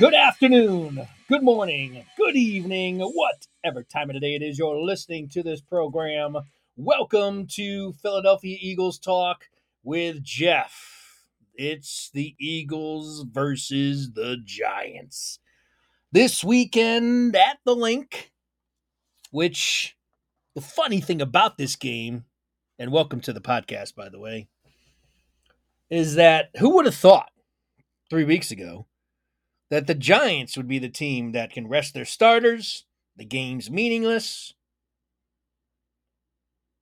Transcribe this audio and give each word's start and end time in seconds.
Good 0.00 0.14
afternoon, 0.14 1.06
good 1.28 1.42
morning, 1.42 2.06
good 2.16 2.34
evening, 2.34 3.00
whatever 3.00 3.82
time 3.82 4.08
of 4.08 4.14
the 4.14 4.20
day 4.20 4.34
it 4.34 4.40
is 4.40 4.58
you're 4.58 4.80
listening 4.80 5.28
to 5.28 5.42
this 5.42 5.60
program. 5.60 6.38
Welcome 6.74 7.46
to 7.48 7.92
Philadelphia 8.00 8.56
Eagles 8.58 8.98
Talk 8.98 9.50
with 9.82 10.22
Geoff. 10.22 11.26
It's 11.52 12.10
the 12.14 12.34
Eagles 12.40 13.26
versus 13.30 14.14
the 14.14 14.38
Giants. 14.42 15.38
This 16.10 16.42
weekend 16.42 17.36
at 17.36 17.58
the 17.66 17.76
Linc, 17.76 18.32
which 19.32 19.98
the 20.54 20.62
funny 20.62 21.02
thing 21.02 21.20
about 21.20 21.58
this 21.58 21.76
game, 21.76 22.24
and 22.78 22.90
welcome 22.90 23.20
to 23.20 23.34
the 23.34 23.42
podcast, 23.42 23.94
by 23.94 24.08
the 24.08 24.18
way, 24.18 24.48
is 25.90 26.14
that 26.14 26.48
who 26.58 26.76
would 26.76 26.86
have 26.86 26.94
thought 26.94 27.32
three 28.08 28.24
weeks 28.24 28.50
ago 28.50 28.86
that 29.70 29.86
the 29.86 29.94
Giants 29.94 30.56
would 30.56 30.68
be 30.68 30.78
the 30.78 30.88
team 30.88 31.32
that 31.32 31.52
can 31.52 31.68
rest 31.68 31.94
their 31.94 32.04
starters, 32.04 32.84
the 33.16 33.24
game's 33.24 33.70
meaningless, 33.70 34.52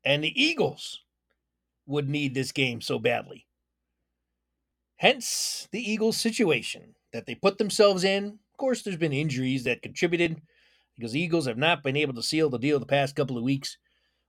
and 0.05 0.25
the 0.25 0.43
Eagles 0.43 1.01
would 1.87 2.09
need 2.09 2.35
this 2.35 2.53
game 2.53 2.81
so 2.81 2.99
badly. 2.99 3.47
Hence 4.97 5.69
the 5.71 5.81
Eagles' 5.81 6.17
situation 6.17 6.95
that 7.13 7.27
they 7.27 7.35
put 7.35 7.59
themselves 7.59 8.05
in. 8.05 8.27
Of 8.27 8.57
course, 8.59 8.83
there's 8.83 8.97
been 8.97 9.13
injuries 9.13 9.65
that 9.65 9.83
contributed 9.83 10.41
because 10.97 11.13
the 11.13 11.21
Eagles 11.21 11.47
have 11.47 11.59
not 11.59 11.85
been 11.85 11.97
able 11.97 12.15
to 12.15 12.23
seal 12.23 12.51
the 12.51 12.59
deal 12.59 12.81
the 12.81 12.87
past 12.87 13.15
couple 13.15 13.37
of 13.37 13.45
weeks 13.45 13.79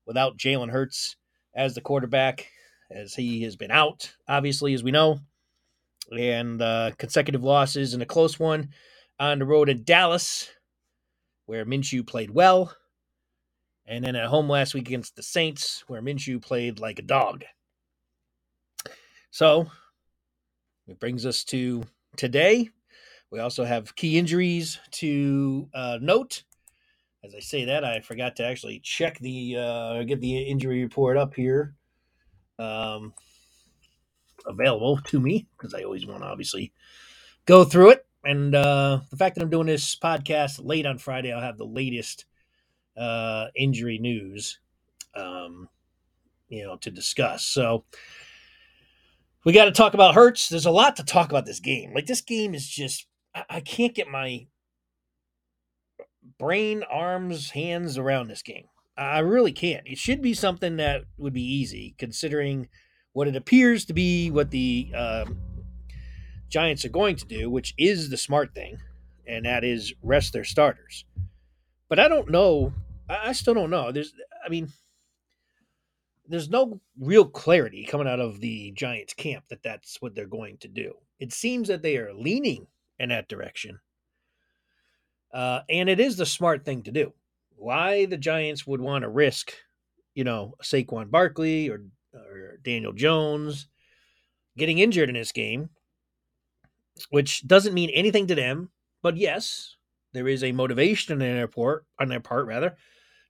without 0.06 0.38
Jalen 0.38 0.70
Hurts 0.70 1.16
as 1.56 1.74
the 1.74 1.82
quarterback, 1.82 2.48
as 2.92 3.16
he 3.16 3.42
has 3.44 3.56
been 3.56 3.72
out, 3.72 4.14
obviously, 4.28 4.74
as 4.74 4.84
we 4.84 4.92
know 4.92 5.20
and 6.12 6.62
uh, 6.62 6.92
consecutive 6.98 7.44
losses 7.44 7.94
and 7.94 8.04
a 8.04 8.06
close 8.06 8.40
one 8.40 8.70
on 9.20 9.40
the 9.40 9.46
road 9.46 9.70
in 9.70 9.84
Dallas, 9.84 10.50
where 11.46 11.66
Minshew 11.66 12.06
played 12.06 12.32
well, 12.32 12.74
and 13.86 14.04
then 14.04 14.16
at 14.16 14.28
home 14.28 14.48
last 14.50 14.74
week 14.74 14.88
against 14.88 15.16
the 15.16 15.24
Saints, 15.24 15.84
where 15.88 16.02
Minshew 16.02 16.42
played 16.42 16.80
like 16.80 17.00
a 17.00 17.04
dog. 17.04 17.44
So 19.32 19.68
it 20.88 21.00
brings 21.00 21.26
us 21.26 21.44
to 21.46 21.84
today. 22.16 22.70
We 23.32 23.40
also 23.40 23.64
have 23.64 23.96
key 23.96 24.18
injuries 24.18 24.80
to 24.92 25.70
uh, 25.74 26.00
note. 26.02 26.44
As 27.24 27.36
I 27.36 27.40
say 27.40 27.66
that, 27.66 27.84
I 27.84 28.00
forgot 28.00 28.38
to 28.38 28.46
actually 28.46 28.80
check 28.80 29.20
the 29.20 29.58
uh, 29.58 30.04
get 30.04 30.22
the 30.22 30.42
injury 30.42 30.82
report 30.82 31.18
up 31.18 31.36
here. 31.36 31.76
Um, 32.58 33.14
available 34.45 34.98
to 35.06 35.20
me 35.20 35.48
because 35.58 35.73
I 35.73 35.84
always 35.84 36.06
want 36.06 36.22
to 36.22 36.28
obviously 36.28 36.73
go 37.45 37.64
through 37.64 37.92
it. 37.92 38.06
And 38.23 38.54
uh, 38.54 39.02
the 39.09 39.18
fact 39.18 39.36
that 39.36 39.44
I'm 39.44 39.50
doing 39.50 39.68
this 39.68 39.96
podcast 39.96 40.59
late 40.64 40.86
on 40.86 40.98
Friday, 40.98 41.31
I'll 41.31 41.42
have 41.42 41.58
the 41.58 41.66
latest 41.66 42.25
uh, 42.97 43.47
injury 43.56 43.97
news, 43.97 44.59
um, 45.16 45.69
you 46.50 46.63
know, 46.63 46.75
to 46.78 46.91
discuss. 46.91 47.46
So 47.46 47.86
we 49.46 49.53
got 49.53 49.66
to 49.66 49.72
talk 49.72 49.94
about 49.94 50.16
Hurts. 50.16 50.50
There's 50.50 50.66
a 50.66 50.72
lot 50.72 50.97
to 50.97 51.03
talk 51.03 51.30
about 51.30 51.46
this 51.46 51.62
game. 51.62 51.94
Like 51.94 52.08
this 52.08 52.22
game 52.22 52.53
is 52.53 52.68
just, 52.68 53.08
I, 53.34 53.46
I 53.50 53.59
can't 53.62 53.96
get 53.96 54.09
my 54.09 54.47
brain, 56.38 56.84
arms, 56.92 57.52
hands 57.52 57.97
around 57.97 58.28
this 58.28 58.42
game. 58.42 58.66
I 58.97 59.19
really 59.19 59.53
can't. 59.53 59.88
It 59.88 59.97
should 59.97 60.22
be 60.22 60.34
something 60.34 60.75
that 60.75 61.03
would 61.18 61.31
be 61.31 61.42
easy 61.42 61.96
considering 61.97 62.68
what 63.14 63.28
it 63.28 63.36
appears 63.36 63.86
to 63.86 63.94
be 63.94 64.31
what 64.31 64.52
the 64.52 64.92
um, 64.96 65.40
Giants 66.50 66.86
are 66.86 66.90
going 66.90 67.16
to 67.18 67.25
do, 67.25 67.50
which 67.50 67.74
is 67.78 68.09
the 68.09 68.18
smart 68.18 68.53
thing, 68.53 68.78
and 69.28 69.46
that 69.46 69.64
is 69.64 69.94
rest 70.02 70.34
their 70.34 70.44
starters. 70.44 71.06
But 71.88 72.00
I 72.00 72.08
don't 72.08 72.30
know. 72.30 72.74
I 73.09 73.31
still 73.34 73.53
don't 73.53 73.72
know. 73.72 73.92
There's, 73.92 74.14
I 74.46 74.50
mean, 74.50 74.69
there's 76.28 76.50
no 76.50 76.80
real 77.00 77.25
clarity 77.25 77.86
coming 77.86 78.08
out 78.08 78.19
of 78.19 78.40
the 78.40 78.72
Giants 78.72 79.14
camp 79.16 79.46
that 79.50 79.64
that's 79.64 80.00
what 80.00 80.14
they're 80.14 80.28
going 80.28 80.58
to 80.59 80.68
do. 80.68 80.94
It 81.19 81.34
seems 81.34 81.68
that 81.68 81.81
they 81.81 81.98
are 81.98 82.14
leaning 82.14 82.68
in 83.00 83.09
that 83.09 83.28
direction. 83.28 83.80
Uh, 85.34 85.62
and 85.69 85.90
it 85.90 86.00
is 86.00 86.18
the 86.18 86.25
smart 86.25 86.66
thing 86.66 86.84
to 86.84 86.92
do. 86.92 87.14
Why 87.56 88.06
the 88.06 88.18
Giants 88.18 88.66
would 88.66 88.81
want 88.81 89.03
to 89.03 89.09
risk, 89.09 89.53
you 90.14 90.24
know, 90.24 90.56
Saquon 90.64 91.12
Barkley 91.12 91.69
or 91.69 91.84
or 92.14 92.58
Daniel 92.64 92.94
Jones 92.94 93.68
getting 94.58 94.80
injured 94.80 95.09
in 95.09 95.16
this 95.16 95.31
game, 95.31 95.70
which 97.09 97.47
doesn't 97.47 97.74
mean 97.74 97.90
anything 97.92 98.28
to 98.28 98.36
them. 98.36 98.70
But 99.02 99.18
yes, 99.18 99.75
there 100.14 100.28
is 100.28 100.44
a 100.44 100.52
motivation 100.52 101.14
on 101.14 101.19
their 101.19 101.48
part, 101.48 101.86
on 102.00 102.09
their 102.09 102.19
part 102.19 102.46
rather, 102.46 102.75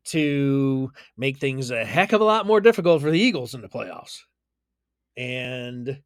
to 0.05 0.91
make 1.17 1.37
things 1.37 1.71
a 1.71 1.85
heck 1.85 2.13
of 2.13 2.21
a 2.21 2.25
lot 2.25 2.47
more 2.47 2.61
difficult 2.61 3.01
for 3.01 3.11
the 3.11 3.19
Eagles 3.19 3.53
in 3.53 3.61
the 3.61 3.69
playoffs. 3.69 4.19
And 5.17 6.01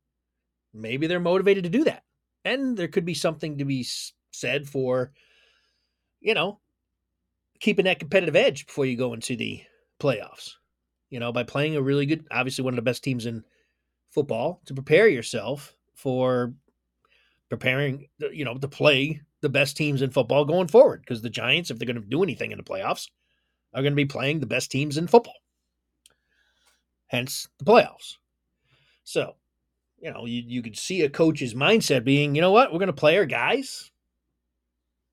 maybe 0.73 1.07
they're 1.07 1.19
motivated 1.19 1.63
to 1.63 1.69
do 1.69 1.83
that. 1.85 2.03
And 2.43 2.75
there 2.75 2.87
could 2.87 3.05
be 3.05 3.13
something 3.13 3.57
to 3.59 3.65
be 3.65 3.87
said 4.31 4.67
for, 4.67 5.13
you 6.19 6.33
know, 6.33 6.59
keeping 7.59 7.85
that 7.85 7.99
competitive 7.99 8.35
edge 8.35 8.65
before 8.65 8.85
you 8.85 8.97
go 8.97 9.13
into 9.13 9.37
the 9.37 9.61
playoffs 10.01 10.55
you 11.13 11.19
know, 11.19 11.31
by 11.31 11.43
playing 11.43 11.75
a 11.75 11.81
really 11.81 12.07
good, 12.07 12.25
obviously 12.31 12.63
one 12.63 12.73
of 12.73 12.75
the 12.75 12.81
best 12.81 13.03
teams 13.03 13.27
in 13.27 13.43
football 14.09 14.61
to 14.65 14.73
prepare 14.73 15.07
yourself 15.07 15.75
for 15.93 16.55
preparing, 17.51 18.07
you 18.31 18.43
know, 18.43 18.57
to 18.57 18.67
play 18.67 19.21
the 19.41 19.47
best 19.47 19.77
teams 19.77 20.01
in 20.01 20.09
football 20.09 20.43
going 20.43 20.67
forward. 20.67 21.01
Because 21.01 21.21
the 21.21 21.29
Giants, 21.29 21.69
if 21.69 21.77
they're 21.77 21.85
going 21.85 22.01
to 22.01 22.09
do 22.09 22.23
anything 22.23 22.51
in 22.51 22.57
the 22.57 22.63
playoffs, 22.63 23.09
are 23.75 23.83
going 23.83 23.91
to 23.91 23.95
be 23.95 24.05
playing 24.05 24.39
the 24.39 24.47
best 24.47 24.71
teams 24.71 24.97
in 24.97 25.05
football. 25.05 25.35
Hence 27.05 27.47
the 27.59 27.65
playoffs. 27.65 28.15
So, 29.03 29.35
you 29.99 30.11
know, 30.11 30.25
you, 30.25 30.41
you 30.47 30.63
could 30.63 30.75
see 30.75 31.03
a 31.03 31.09
coach's 31.11 31.53
mindset 31.53 32.03
being, 32.03 32.33
you 32.33 32.41
know 32.41 32.51
what, 32.51 32.73
we're 32.73 32.79
going 32.79 32.87
to 32.87 32.93
play 32.93 33.19
our 33.19 33.27
guys 33.27 33.91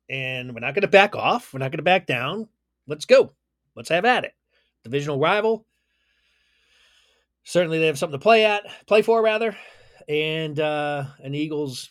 and 0.09 0.55
we're 0.55 0.61
not 0.61 0.73
going 0.73 0.81
to 0.81 0.89
back 0.89 1.15
off. 1.15 1.53
We're 1.53 1.59
not 1.59 1.73
going 1.73 1.77
to 1.77 1.83
back 1.83 2.07
down. 2.07 2.49
Let's 2.87 3.05
go. 3.05 3.35
Let's 3.77 3.91
have 3.91 4.07
at 4.07 4.25
it. 4.25 4.33
Divisional 4.83 5.19
rival 5.19 5.67
certainly 7.45 7.79
they 7.79 7.87
have 7.87 7.99
something 7.99 8.19
to 8.19 8.23
play 8.23 8.45
at, 8.45 8.65
play 8.87 9.03
for 9.03 9.23
rather, 9.23 9.57
and 10.09 10.59
uh, 10.59 11.05
and 11.23 11.35
Eagles, 11.35 11.91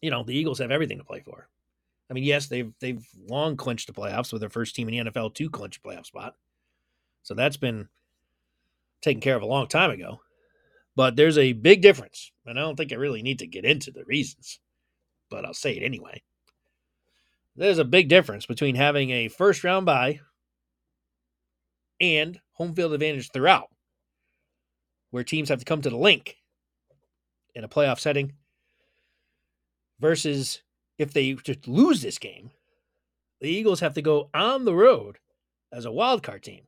you 0.00 0.10
know, 0.10 0.22
the 0.22 0.36
Eagles 0.36 0.58
have 0.58 0.70
everything 0.70 0.98
to 0.98 1.04
play 1.04 1.20
for. 1.20 1.48
I 2.10 2.12
mean, 2.12 2.24
yes, 2.24 2.46
they've 2.46 2.72
they've 2.80 3.06
long 3.28 3.56
clinched 3.56 3.86
the 3.86 3.92
playoffs 3.92 4.32
with 4.32 4.40
their 4.40 4.50
first 4.50 4.74
team 4.74 4.88
in 4.88 5.04
the 5.04 5.10
NFL 5.10 5.34
to 5.34 5.50
clinch 5.50 5.78
a 5.78 5.88
playoff 5.88 6.06
spot, 6.06 6.34
so 7.22 7.34
that's 7.34 7.56
been 7.56 7.88
taken 9.00 9.20
care 9.20 9.36
of 9.36 9.42
a 9.42 9.46
long 9.46 9.66
time 9.66 9.90
ago. 9.90 10.20
But 10.96 11.16
there's 11.16 11.38
a 11.38 11.52
big 11.52 11.82
difference, 11.82 12.32
and 12.44 12.58
I 12.58 12.62
don't 12.62 12.76
think 12.76 12.92
I 12.92 12.96
really 12.96 13.22
need 13.22 13.38
to 13.38 13.46
get 13.46 13.64
into 13.64 13.90
the 13.90 14.04
reasons, 14.04 14.58
but 15.30 15.44
I'll 15.44 15.54
say 15.54 15.72
it 15.72 15.84
anyway. 15.84 16.22
There's 17.56 17.78
a 17.78 17.84
big 17.84 18.08
difference 18.08 18.46
between 18.46 18.74
having 18.74 19.10
a 19.10 19.28
first 19.28 19.62
round 19.64 19.86
bye 19.86 20.20
and 22.00 22.40
home 22.52 22.74
field 22.74 22.92
advantage 22.92 23.30
throughout 23.30 23.68
where 25.10 25.24
teams 25.24 25.48
have 25.48 25.58
to 25.58 25.64
come 25.64 25.82
to 25.82 25.90
the 25.90 25.96
Linc 25.96 26.36
in 27.54 27.64
a 27.64 27.68
playoff 27.68 27.98
setting 27.98 28.32
versus 29.98 30.62
if 30.98 31.12
they 31.12 31.32
just 31.34 31.66
lose 31.66 32.02
this 32.02 32.18
game, 32.18 32.50
the 33.40 33.48
Eagles 33.48 33.80
have 33.80 33.94
to 33.94 34.02
go 34.02 34.28
on 34.34 34.64
the 34.64 34.74
road 34.74 35.18
as 35.72 35.84
a 35.84 35.92
wild 35.92 36.22
card 36.22 36.42
team 36.42 36.64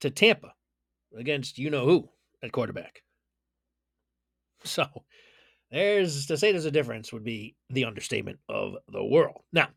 to 0.00 0.10
Tampa 0.10 0.54
against 1.16 1.58
you 1.58 1.70
know 1.70 1.84
who 1.84 2.08
at 2.42 2.52
quarterback. 2.52 3.02
So 4.64 4.84
there's 5.70 6.26
to 6.26 6.36
say 6.36 6.50
there's 6.50 6.64
a 6.64 6.72
difference 6.72 7.12
would 7.12 7.22
be 7.22 7.54
the 7.70 7.84
understatement 7.84 8.40
of 8.48 8.74
the 8.92 9.04
world. 9.04 9.42
Now, 9.52 9.68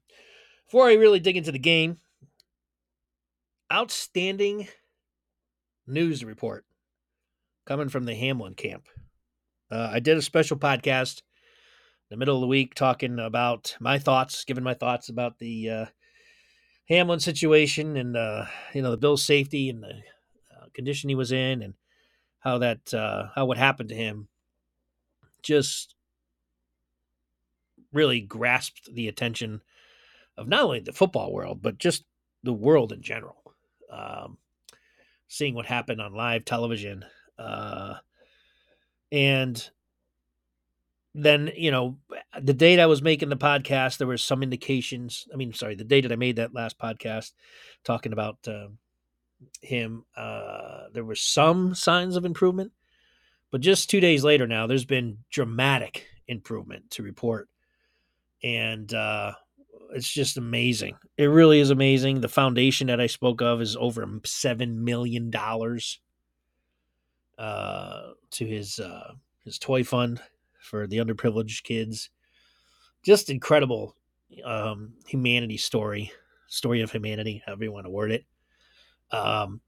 before 0.66 0.88
I 0.88 0.94
really 0.94 1.20
dig 1.20 1.38
into 1.38 1.52
the 1.52 1.60
game, 1.60 2.00
outstanding 3.72 4.68
news 5.88 6.24
report 6.24 6.66
coming 7.66 7.90
from 7.90 8.06
the 8.06 8.16
Hamlin 8.16 8.54
camp. 8.56 8.88
Uh, 9.70 9.90
I 9.92 10.00
did 10.00 10.18
a 10.18 10.22
special 10.22 10.58
podcast 10.58 11.20
in 11.20 12.16
the 12.16 12.18
middle 12.18 12.36
of 12.36 12.42
the 12.42 12.48
week 12.48 12.76
talking 12.76 13.20
about 13.20 13.76
my 13.80 13.98
thoughts, 14.00 14.44
giving 14.44 14.64
my 14.64 14.74
thoughts 14.74 15.10
about 15.10 15.40
the 15.40 15.70
uh, 15.70 15.86
Hamlin 16.90 17.20
situation 17.20 17.96
and 17.96 18.18
uh, 18.18 18.46
you 18.74 18.82
know 18.82 18.92
the 18.92 18.98
Bill's 18.98 19.24
safety 19.24 19.70
and 19.70 19.82
the 19.82 20.02
uh, 20.54 20.66
condition 20.74 21.10
he 21.10 21.16
was 21.16 21.32
in 21.32 21.62
and 21.62 21.74
how 22.40 22.58
that 22.58 22.94
uh, 22.94 23.28
how 23.34 23.46
what 23.46 23.58
happened 23.58 23.90
to 23.90 23.96
him 23.96 24.28
just 25.42 25.96
really 27.94 28.20
grasped 28.22 28.94
the 28.94 29.08
attention 29.08 29.62
of 30.38 30.48
not 30.48 30.64
only 30.64 30.80
the 30.80 30.92
football 30.92 31.32
world 31.32 31.62
but 31.62 31.78
just 31.78 32.04
the 32.44 32.54
world 32.54 32.92
in 32.92 33.02
general. 33.02 33.38
Um, 33.92 34.38
seeing 35.32 35.56
what 35.56 35.66
happened 35.66 36.02
on 36.02 36.14
live 36.14 36.44
television. 36.44 37.06
Uh, 37.40 37.96
and 39.14 39.70
then 41.16 41.52
you 41.56 41.72
know 41.72 41.98
the 42.42 42.54
date 42.54 42.80
I 42.82 42.86
was 42.86 43.02
making 43.02 43.30
the 43.30 43.38
podcast, 43.38 43.98
there 43.98 44.08
was 44.08 44.22
some 44.22 44.44
indications. 44.44 45.28
I 45.34 45.38
mean, 45.38 45.54
sorry, 45.54 45.76
the 45.76 45.86
day 45.86 46.02
that 46.02 46.12
I 46.12 46.18
made 46.18 46.36
that 46.36 46.54
last 46.54 46.78
podcast, 46.78 47.32
talking 47.86 48.12
about 48.12 48.46
uh, 48.46 48.68
him, 49.62 50.04
uh, 50.18 50.88
there 50.94 51.06
were 51.06 51.16
some 51.16 51.76
signs 51.76 52.18
of 52.18 52.26
improvement, 52.26 52.74
but 53.52 53.62
just 53.62 53.90
two 53.90 54.02
days 54.02 54.26
later 54.26 54.48
now, 54.48 54.68
there's 54.68 54.86
been 54.86 55.20
dramatic 55.30 56.08
improvement 56.28 56.92
to 56.92 57.04
report, 57.04 57.48
and 58.44 58.94
uh, 58.94 59.32
it's 59.94 60.12
just 60.12 60.38
amazing. 60.38 60.96
It 61.18 61.26
really 61.26 61.60
is 61.60 61.70
amazing. 61.70 62.22
The 62.22 62.30
foundation 62.30 62.88
that 62.88 63.02
I 63.02 63.08
spoke 63.08 63.42
of 63.42 63.62
is 63.62 63.76
over 63.76 64.08
seven 64.26 64.84
million 64.84 65.30
dollars 65.30 66.00
uh, 67.38 68.12
to 68.32 68.46
his 68.46 68.80
uh, 68.80 69.14
his 69.44 69.58
toy 69.58 69.84
fund 69.84 70.22
for 70.62 70.88
the 70.88 70.98
underprivileged 70.98 71.64
kids. 71.64 72.10
Just 73.04 73.30
incredible 73.30 73.96
um, 74.46 74.94
humanity 75.08 75.58
story, 75.58 76.12
story 76.48 76.82
of 76.82 76.92
humanity, 76.92 77.42
however 77.46 77.64
you 77.64 77.72
want 77.72 77.86
to 77.86 77.92
word 77.92 78.12
it. 78.12 78.26
Um, 79.12 79.62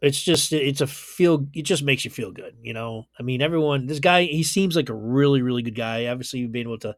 it's 0.00 0.22
just 0.22 0.52
it's 0.52 0.80
a 0.80 0.86
feel 0.86 1.46
it 1.54 1.62
just 1.62 1.82
makes 1.82 2.04
you 2.04 2.10
feel 2.10 2.30
good 2.30 2.54
you 2.60 2.74
know 2.74 3.06
i 3.18 3.22
mean 3.22 3.40
everyone 3.40 3.86
this 3.86 4.00
guy 4.00 4.24
he 4.24 4.42
seems 4.42 4.76
like 4.76 4.90
a 4.90 4.94
really 4.94 5.40
really 5.40 5.62
good 5.62 5.74
guy 5.74 6.06
obviously 6.06 6.40
you've 6.40 6.52
been 6.52 6.66
able 6.66 6.78
to 6.78 6.94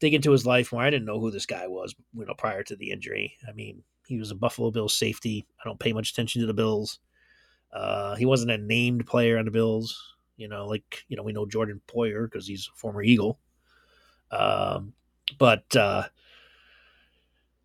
dig 0.00 0.14
into 0.14 0.30
his 0.30 0.46
life 0.46 0.72
more 0.72 0.82
i 0.82 0.90
didn't 0.90 1.06
know 1.06 1.20
who 1.20 1.30
this 1.30 1.46
guy 1.46 1.66
was 1.66 1.94
you 2.14 2.24
know 2.24 2.34
prior 2.34 2.62
to 2.62 2.76
the 2.76 2.90
injury. 2.90 3.36
I 3.48 3.52
mean 3.52 3.82
he 4.06 4.18
was 4.18 4.30
a 4.30 4.36
buffalo 4.36 4.70
bills 4.70 4.94
safety. 4.94 5.46
I 5.60 5.68
don't 5.68 5.80
pay 5.80 5.92
much 5.92 6.12
attention 6.12 6.40
to 6.40 6.46
the 6.46 6.54
bills. 6.54 7.00
Uh, 7.72 8.14
he 8.14 8.24
wasn't 8.24 8.52
a 8.52 8.58
named 8.58 9.06
player 9.06 9.38
on 9.38 9.44
the 9.44 9.50
bills 9.50 10.14
you 10.36 10.48
know 10.48 10.66
like 10.66 11.04
you 11.08 11.16
know 11.16 11.22
we 11.22 11.32
know 11.32 11.46
jordan 11.46 11.80
poyer 11.88 12.30
because 12.30 12.46
he's 12.46 12.68
a 12.72 12.76
former 12.76 13.02
eagle. 13.02 13.38
Um, 14.30 14.92
but 15.38 15.74
uh, 15.76 16.04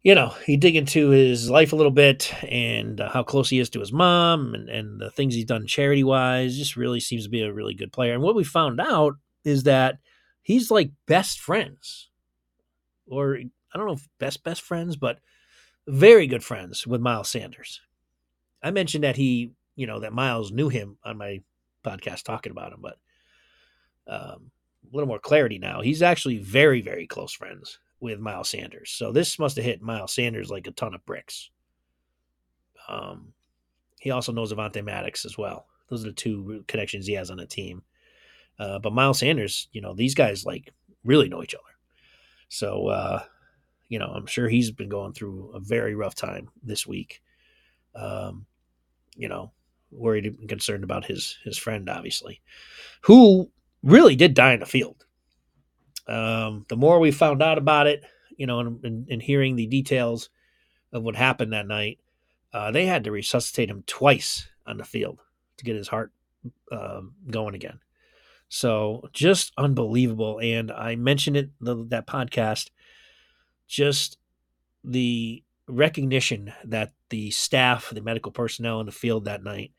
you 0.04 0.16
know, 0.16 0.34
he 0.46 0.58
dig 0.58 0.76
into 0.76 1.10
his 1.10 1.50
life 1.50 1.74
a 1.74 1.76
little 1.76 1.92
bit 1.92 2.34
and 2.44 3.00
uh, 3.00 3.10
how 3.10 3.22
close 3.22 3.50
he 3.50 3.60
is 3.60 3.70
to 3.72 3.80
his 3.80 3.94
mom 3.94 4.56
and, 4.56 4.68
and 4.68 5.00
the 5.00 5.12
things 5.12 5.36
he's 5.36 5.46
done 5.46 5.68
charity 5.68 6.04
wise. 6.04 6.58
Just 6.58 6.76
really 6.76 7.00
seems 7.00 7.24
to 7.26 7.30
be 7.30 7.44
a 7.44 7.54
really 7.54 7.76
good 7.76 7.94
player. 7.94 8.14
And 8.14 8.24
what 8.24 8.36
we 8.36 8.44
found 8.44 8.82
out 8.82 9.14
is 9.46 9.64
that 9.64 10.00
he's 10.42 10.72
like 10.72 10.92
best 11.06 11.40
friends, 11.40 12.10
or 13.12 13.38
I 13.38 13.78
don't 13.78 13.88
know 13.88 13.94
if 13.94 14.08
best 14.20 14.44
best 14.44 14.62
friends, 14.62 14.96
but 14.96 15.20
very 15.88 16.28
good 16.28 16.44
friends 16.44 16.88
with 16.88 17.02
Miles 17.02 17.30
Sanders. 17.30 17.82
I 18.64 18.72
mentioned 18.72 19.04
that 19.04 19.16
he, 19.16 19.52
you 19.76 19.88
know, 19.88 20.00
that 20.00 20.14
Miles 20.14 20.52
knew 20.52 20.70
him 20.70 20.98
on 21.04 21.18
my 21.18 21.42
podcast 21.84 22.24
talking 22.24 22.52
about 22.52 22.74
him, 22.74 22.80
but 22.82 22.98
um, 24.08 24.52
a 24.92 24.96
little 24.96 25.08
more 25.08 25.20
clarity 25.20 25.58
now. 25.58 25.82
He's 25.82 26.02
actually 26.02 26.38
very, 26.38 26.82
very 26.82 27.08
close 27.08 27.34
friends 27.34 27.80
with 28.00 28.20
Miles 28.20 28.50
Sanders. 28.50 28.92
So 28.92 29.12
this 29.12 29.40
must 29.40 29.56
have 29.56 29.66
hit 29.66 29.82
Miles 29.82 30.14
Sanders 30.14 30.50
like 30.50 30.68
a 30.68 30.72
ton 30.72 30.94
of 30.94 31.06
bricks. 31.06 31.50
Um, 32.88 33.34
he 34.00 34.12
also 34.12 34.32
knows 34.32 34.52
Avonte 34.52 34.84
Maddox 34.84 35.26
as 35.26 35.38
well. 35.38 35.68
Those 35.90 36.04
are 36.04 36.10
the 36.10 36.14
two 36.14 36.64
connections 36.68 37.06
he 37.06 37.14
has 37.14 37.30
on 37.30 37.38
the 37.38 37.46
team. 37.46 37.84
Uh, 38.60 38.80
but 38.80 38.94
Miles 38.94 39.20
Sanders, 39.20 39.68
you 39.72 39.82
know, 39.82 39.94
these 39.94 40.16
guys 40.16 40.46
like 40.46 40.72
really 41.04 41.30
know 41.30 41.44
each 41.44 41.56
other. 41.56 41.64
So, 42.52 42.88
uh, 42.88 43.24
you 43.88 43.98
know, 43.98 44.08
I'm 44.08 44.26
sure 44.26 44.50
he's 44.50 44.72
been 44.72 44.90
going 44.90 45.14
through 45.14 45.52
a 45.56 45.62
very 45.62 45.96
rough 45.96 46.16
time 46.16 46.50
this 46.62 46.86
week. 46.86 47.22
Um, 47.96 48.46
you 49.16 49.30
know, 49.30 49.54
worried 49.90 50.26
and 50.26 50.50
concerned 50.50 50.84
about 50.84 51.06
his 51.06 51.38
his 51.46 51.58
friend, 51.58 51.90
obviously, 51.90 52.42
who 53.04 53.50
really 53.84 54.18
did 54.18 54.34
die 54.34 54.52
in 54.52 54.60
the 54.60 54.66
field. 54.66 55.06
Um, 56.08 56.66
the 56.68 56.76
more 56.76 57.00
we 57.00 57.12
found 57.12 57.42
out 57.42 57.58
about 57.58 57.88
it, 57.88 58.04
you 58.36 58.48
know, 58.48 58.60
and, 58.60 58.84
and, 58.84 59.08
and 59.10 59.22
hearing 59.22 59.56
the 59.56 59.68
details 59.68 60.30
of 60.92 61.04
what 61.04 61.16
happened 61.16 61.54
that 61.54 61.68
night, 61.68 62.00
uh, 62.54 62.70
they 62.72 62.86
had 62.86 63.06
to 63.06 63.12
resuscitate 63.12 63.70
him 63.70 63.84
twice 63.88 64.50
on 64.68 64.76
the 64.76 64.84
field 64.84 65.22
to 65.56 65.64
get 65.64 65.78
his 65.78 65.88
heart 65.88 66.12
uh, 66.70 67.00
going 67.30 67.56
again. 67.56 67.80
So 68.54 69.08
just 69.14 69.54
unbelievable. 69.58 70.40
And 70.44 70.72
I 70.72 70.96
mentioned 70.96 71.38
it 71.38 71.52
the, 71.62 71.86
that 71.88 72.06
podcast, 72.06 72.70
just 73.68 74.18
the 74.84 75.42
recognition 75.68 76.52
that 76.66 76.92
the 77.10 77.32
staff, 77.32 77.92
the 77.94 78.02
medical 78.02 78.32
personnel 78.32 78.82
in 78.82 78.88
the 78.88 78.92
field 78.92 79.26
that 79.26 79.44
night, 79.44 79.72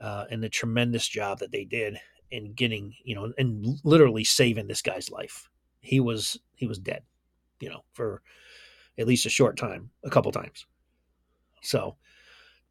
uh, 0.00 0.26
and 0.30 0.42
the 0.42 0.48
tremendous 0.48 1.08
job 1.08 1.40
that 1.40 1.50
they 1.50 1.64
did 1.64 1.98
in 2.30 2.52
getting, 2.52 2.94
you 3.04 3.14
know, 3.14 3.32
and 3.38 3.80
literally 3.82 4.24
saving 4.24 4.68
this 4.68 4.82
guy's 4.82 5.10
life 5.10 5.48
he 5.82 6.00
was 6.00 6.38
he 6.54 6.66
was 6.66 6.78
dead, 6.78 7.02
you 7.60 7.68
know, 7.68 7.84
for 7.92 8.22
at 8.96 9.06
least 9.06 9.26
a 9.26 9.30
short 9.30 9.58
time, 9.58 9.90
a 10.04 10.10
couple 10.10 10.32
times. 10.32 10.64
So, 11.60 11.96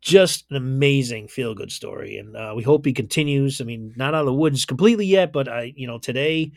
just 0.01 0.45
an 0.49 0.57
amazing 0.57 1.27
feel 1.27 1.53
good 1.53 1.71
story, 1.71 2.17
and 2.17 2.35
uh, 2.35 2.53
we 2.55 2.63
hope 2.63 2.85
he 2.85 2.93
continues. 2.93 3.61
I 3.61 3.65
mean, 3.65 3.93
not 3.95 4.13
out 4.13 4.21
of 4.21 4.25
the 4.25 4.33
woods 4.33 4.65
completely 4.65 5.05
yet, 5.05 5.31
but 5.31 5.47
I, 5.47 5.73
you 5.75 5.87
know, 5.87 5.99
today 5.99 6.51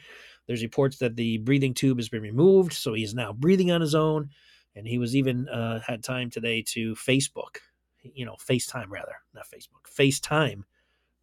there's 0.46 0.62
reports 0.62 0.98
that 0.98 1.16
the 1.16 1.38
breathing 1.38 1.74
tube 1.74 1.98
has 1.98 2.08
been 2.08 2.22
removed, 2.22 2.72
so 2.72 2.94
he's 2.94 3.14
now 3.14 3.32
breathing 3.32 3.70
on 3.70 3.80
his 3.80 3.94
own, 3.94 4.30
and 4.74 4.86
he 4.86 4.98
was 4.98 5.14
even 5.14 5.48
uh, 5.48 5.80
had 5.80 6.02
time 6.02 6.30
today 6.30 6.62
to 6.68 6.94
Facebook, 6.94 7.58
you 8.02 8.24
know, 8.24 8.36
FaceTime 8.48 8.88
rather, 8.88 9.16
not 9.34 9.46
Facebook, 9.46 9.90
FaceTime 9.94 10.62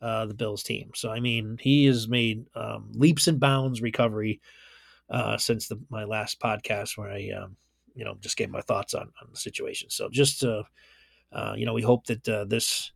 uh, 0.01 0.25
the 0.25 0.33
Bills 0.33 0.63
team. 0.63 0.91
So 0.95 1.11
I 1.11 1.19
mean, 1.19 1.57
he 1.59 1.85
has 1.85 2.07
made 2.07 2.45
um, 2.55 2.91
leaps 2.93 3.27
and 3.27 3.39
bounds 3.39 3.81
recovery 3.81 4.41
uh, 5.09 5.37
since 5.37 5.67
the, 5.67 5.79
my 5.89 6.05
last 6.05 6.39
podcast 6.39 6.97
where 6.97 7.11
I, 7.11 7.29
um, 7.37 7.57
you 7.93 8.05
know, 8.05 8.15
just 8.21 8.37
gave 8.37 8.49
my 8.49 8.61
thoughts 8.61 8.93
on, 8.93 9.11
on 9.21 9.27
the 9.31 9.37
situation. 9.37 9.89
So 9.89 10.07
just, 10.09 10.43
uh, 11.31 11.53
you 11.57 11.65
know, 11.65 11.73
we 11.73 11.81
hope 11.81 12.05
that 12.07 12.27
uh, 12.27 12.45
this 12.45 12.91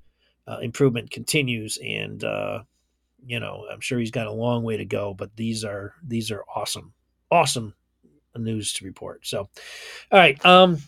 uh, 0.47 0.59
improvement 0.61 1.11
continues, 1.11 1.77
and 1.83 2.23
uh, 2.23 2.63
you 3.25 3.39
know, 3.39 3.65
I'm 3.71 3.81
sure 3.81 3.99
he's 3.99 4.11
got 4.11 4.27
a 4.27 4.31
long 4.31 4.63
way 4.63 4.77
to 4.77 4.85
go, 4.85 5.13
but 5.13 5.35
these 5.35 5.63
are 5.63 5.93
these 6.03 6.31
are 6.31 6.43
awesome, 6.53 6.93
awesome 7.31 7.73
news 8.37 8.73
to 8.73 8.85
report. 8.85 9.25
So, 9.25 9.39
all 10.11 10.19
right. 10.19 10.43
Um, 10.45 10.79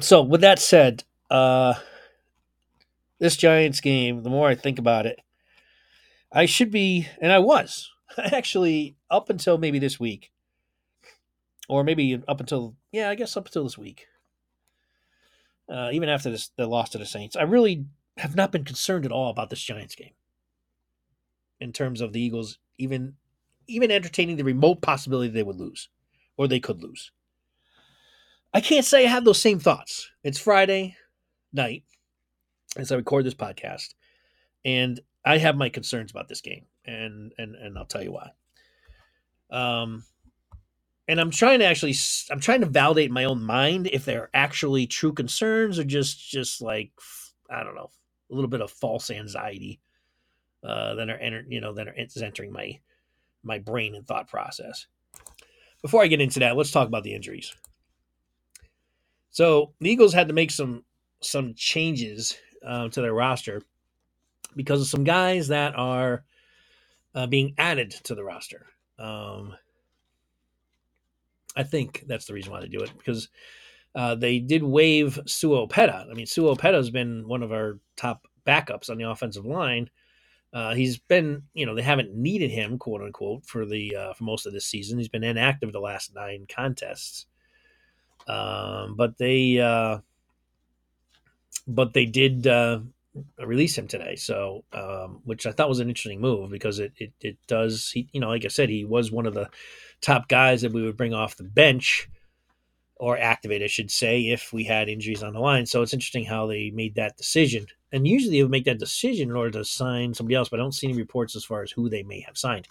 so 0.00 0.22
with 0.22 0.40
that 0.40 0.58
said, 0.58 1.04
uh, 1.30 1.74
this 3.18 3.36
Giants 3.36 3.80
game, 3.80 4.22
the 4.22 4.30
more 4.30 4.48
I 4.48 4.54
think 4.54 4.78
about 4.78 5.06
it, 5.06 5.20
I 6.32 6.46
should 6.46 6.70
be, 6.70 7.06
and 7.20 7.30
I 7.30 7.38
was 7.38 7.90
actually 8.18 8.96
up 9.10 9.30
until 9.30 9.58
maybe 9.58 9.78
this 9.78 10.00
week, 10.00 10.32
or 11.68 11.84
maybe 11.84 12.20
up 12.26 12.40
until 12.40 12.74
yeah, 12.90 13.08
I 13.10 13.14
guess 13.14 13.36
up 13.36 13.46
until 13.46 13.64
this 13.64 13.78
week. 13.78 14.06
Uh, 15.68 15.90
even 15.92 16.08
after 16.08 16.30
this, 16.30 16.50
the 16.56 16.66
loss 16.66 16.90
to 16.90 16.98
the 16.98 17.06
Saints, 17.06 17.36
I 17.36 17.42
really 17.42 17.86
have 18.18 18.36
not 18.36 18.52
been 18.52 18.64
concerned 18.64 19.04
at 19.06 19.12
all 19.12 19.30
about 19.30 19.50
this 19.50 19.62
Giants 19.62 19.94
game. 19.94 20.12
In 21.60 21.72
terms 21.72 22.00
of 22.00 22.12
the 22.12 22.20
Eagles, 22.20 22.58
even 22.78 23.14
even 23.68 23.90
entertaining 23.90 24.36
the 24.36 24.44
remote 24.44 24.82
possibility 24.82 25.28
they 25.28 25.44
would 25.44 25.60
lose, 25.60 25.88
or 26.36 26.48
they 26.48 26.60
could 26.60 26.82
lose. 26.82 27.12
I 28.52 28.60
can't 28.60 28.84
say 28.84 29.04
I 29.04 29.08
have 29.08 29.24
those 29.24 29.40
same 29.40 29.60
thoughts. 29.60 30.10
It's 30.24 30.38
Friday 30.38 30.96
night 31.52 31.84
as 32.76 32.90
I 32.90 32.96
record 32.96 33.24
this 33.24 33.34
podcast, 33.34 33.94
and 34.64 35.00
I 35.24 35.38
have 35.38 35.56
my 35.56 35.68
concerns 35.68 36.10
about 36.10 36.28
this 36.28 36.40
game, 36.40 36.66
and 36.84 37.32
and 37.38 37.54
and 37.54 37.78
I'll 37.78 37.86
tell 37.86 38.02
you 38.02 38.12
why. 38.12 38.30
Um, 39.50 40.04
and 41.08 41.20
I'm 41.20 41.30
trying 41.30 41.58
to 41.60 41.64
actually, 41.64 41.94
I'm 42.30 42.40
trying 42.40 42.60
to 42.60 42.66
validate 42.66 43.10
my 43.10 43.24
own 43.24 43.42
mind 43.42 43.88
if 43.92 44.04
they're 44.04 44.30
actually 44.34 44.86
true 44.86 45.12
concerns 45.12 45.78
or 45.78 45.84
just 45.84 46.30
just 46.30 46.62
like 46.62 46.92
I 47.50 47.62
don't 47.64 47.74
know, 47.74 47.90
a 48.30 48.34
little 48.34 48.50
bit 48.50 48.60
of 48.60 48.70
false 48.70 49.10
anxiety 49.10 49.80
uh, 50.64 50.94
that 50.94 51.10
are 51.10 51.16
enter, 51.16 51.44
you 51.48 51.60
know 51.60 51.74
that 51.74 51.88
are 51.88 51.96
entering 52.22 52.52
my 52.52 52.78
my 53.42 53.58
brain 53.58 53.94
and 53.94 54.06
thought 54.06 54.28
process. 54.28 54.86
Before 55.82 56.02
I 56.02 56.06
get 56.06 56.20
into 56.20 56.38
that, 56.40 56.56
let's 56.56 56.70
talk 56.70 56.86
about 56.86 57.02
the 57.02 57.14
injuries. 57.14 57.52
So 59.30 59.72
the 59.80 59.90
Eagles 59.90 60.14
had 60.14 60.28
to 60.28 60.34
make 60.34 60.50
some 60.50 60.84
some 61.20 61.54
changes 61.54 62.36
uh, 62.66 62.88
to 62.88 63.00
their 63.00 63.14
roster 63.14 63.62
because 64.54 64.80
of 64.80 64.86
some 64.86 65.04
guys 65.04 65.48
that 65.48 65.74
are 65.74 66.24
uh, 67.14 67.26
being 67.26 67.54
added 67.58 67.90
to 68.04 68.14
the 68.14 68.24
roster. 68.24 68.66
Um, 68.98 69.54
I 71.56 71.62
think 71.62 72.04
that's 72.06 72.26
the 72.26 72.34
reason 72.34 72.52
why 72.52 72.60
they 72.60 72.68
do 72.68 72.80
it 72.80 72.92
because 72.96 73.28
uh, 73.94 74.14
they 74.14 74.38
did 74.38 74.62
waive 74.62 75.18
Sua 75.26 75.66
Opeta. 75.66 76.10
I 76.10 76.14
mean, 76.14 76.26
Sua 76.26 76.54
Opeta 76.56 76.74
has 76.74 76.90
been 76.90 77.28
one 77.28 77.42
of 77.42 77.52
our 77.52 77.78
top 77.96 78.26
backups 78.46 78.90
on 78.90 78.98
the 78.98 79.08
offensive 79.08 79.44
line. 79.44 79.90
Uh, 80.52 80.74
he's 80.74 80.98
been, 80.98 81.44
you 81.54 81.64
know, 81.64 81.74
they 81.74 81.82
haven't 81.82 82.14
needed 82.14 82.50
him, 82.50 82.78
quote 82.78 83.00
unquote, 83.00 83.46
for 83.46 83.64
the 83.64 83.96
uh, 83.96 84.12
for 84.12 84.24
most 84.24 84.46
of 84.46 84.52
this 84.52 84.66
season. 84.66 84.98
He's 84.98 85.08
been 85.08 85.24
inactive 85.24 85.72
the 85.72 85.80
last 85.80 86.14
nine 86.14 86.46
contests, 86.48 87.26
um, 88.28 88.94
but 88.96 89.16
they 89.16 89.58
uh, 89.58 89.98
but 91.66 91.94
they 91.94 92.04
did 92.04 92.46
uh, 92.46 92.80
release 93.38 93.76
him 93.78 93.88
today. 93.88 94.16
So, 94.16 94.64
um, 94.74 95.20
which 95.24 95.46
I 95.46 95.52
thought 95.52 95.70
was 95.70 95.80
an 95.80 95.88
interesting 95.88 96.20
move 96.20 96.50
because 96.50 96.78
it 96.78 96.92
it, 96.98 97.12
it 97.20 97.38
does. 97.46 97.90
He, 97.90 98.08
you 98.12 98.20
know, 98.20 98.28
like 98.28 98.44
I 98.44 98.48
said, 98.48 98.68
he 98.68 98.84
was 98.84 99.10
one 99.10 99.26
of 99.26 99.32
the 99.32 99.48
top 100.02 100.28
guys 100.28 100.62
that 100.62 100.72
we 100.72 100.82
would 100.82 100.96
bring 100.96 101.14
off 101.14 101.36
the 101.36 101.44
bench 101.44 102.08
or 102.96 103.18
activate, 103.18 103.62
I 103.62 103.66
should 103.66 103.90
say, 103.90 104.28
if 104.28 104.52
we 104.52 104.64
had 104.64 104.88
injuries 104.88 105.22
on 105.22 105.32
the 105.32 105.40
line. 105.40 105.66
So 105.66 105.82
it's 105.82 105.94
interesting 105.94 106.24
how 106.24 106.46
they 106.46 106.70
made 106.70 106.94
that 106.94 107.16
decision. 107.16 107.66
And 107.90 108.06
usually 108.06 108.36
they 108.36 108.42
would 108.42 108.50
make 108.50 108.64
that 108.66 108.78
decision 108.78 109.30
in 109.30 109.36
order 109.36 109.50
to 109.58 109.64
sign 109.64 110.14
somebody 110.14 110.34
else, 110.34 110.48
but 110.48 110.60
I 110.60 110.62
don't 110.62 110.72
see 110.72 110.86
any 110.88 110.96
reports 110.96 111.34
as 111.34 111.44
far 111.44 111.62
as 111.62 111.72
who 111.72 111.88
they 111.88 112.02
may 112.04 112.20
have 112.20 112.38
signed. 112.38 112.68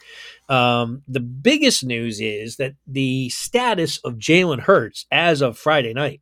Um, 0.48 1.04
the 1.08 1.20
biggest 1.20 1.84
news 1.84 2.22
is 2.22 2.56
that 2.58 2.76
the 2.88 3.30
status 3.30 3.98
of 4.00 4.16
Jalen 4.16 4.62
Hurts 4.62 5.06
as 5.12 5.42
of 5.42 5.58
Friday 5.58 5.94
night 5.94 6.22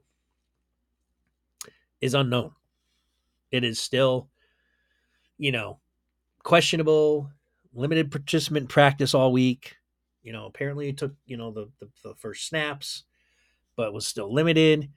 is 2.01 2.13
unknown. 2.13 2.51
It 3.51 3.63
is 3.63 3.79
still, 3.79 4.27
you 5.37 5.51
know, 5.51 5.79
questionable, 6.43 7.29
limited 7.73 8.11
participant 8.11 8.69
practice 8.69 9.13
all 9.13 9.31
week. 9.31 9.75
You 10.23 10.33
know, 10.33 10.45
apparently 10.45 10.88
he 10.88 10.93
took, 10.93 11.13
you 11.25 11.38
know, 11.38 11.51
the, 11.51 11.69
the, 11.79 11.89
the 12.03 12.15
first 12.15 12.47
snaps 12.47 13.03
but 13.79 13.93
was 13.93 14.05
still 14.05 14.33
limited. 14.33 14.89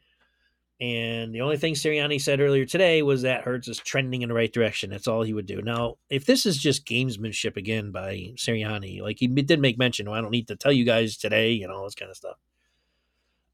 And 0.81 1.33
the 1.33 1.43
only 1.43 1.57
thing 1.57 1.75
Sirianni 1.75 2.21
said 2.21 2.41
earlier 2.41 2.67
today 2.67 3.03
was 3.03 3.23
that 3.23 3.45
Hurts 3.45 3.69
is 3.69 3.79
trending 3.79 4.23
in 4.23 4.29
the 4.29 4.35
right 4.35 4.53
direction. 4.53 4.91
That's 4.91 5.07
all 5.07 5.23
he 5.23 5.33
would 5.33 5.47
do. 5.47 5.63
Now, 5.63 5.99
if 6.11 6.27
this 6.27 6.45
is 6.45 6.59
just 6.59 6.85
gamesmanship 6.85 7.57
again 7.57 7.93
by 7.93 8.33
Sirianni, 8.35 9.01
like 9.01 9.21
he 9.21 9.29
did 9.29 9.61
make 9.61 9.79
mention, 9.79 10.09
oh, 10.09 10.13
I 10.13 10.21
don't 10.21 10.33
need 10.33 10.49
to 10.49 10.57
tell 10.57 10.73
you 10.73 10.85
guys 10.85 11.17
today, 11.17 11.53
you 11.53 11.69
know, 11.69 11.75
all 11.75 11.85
this 11.85 11.95
kind 11.95 12.11
of 12.11 12.17
stuff. 12.17 12.39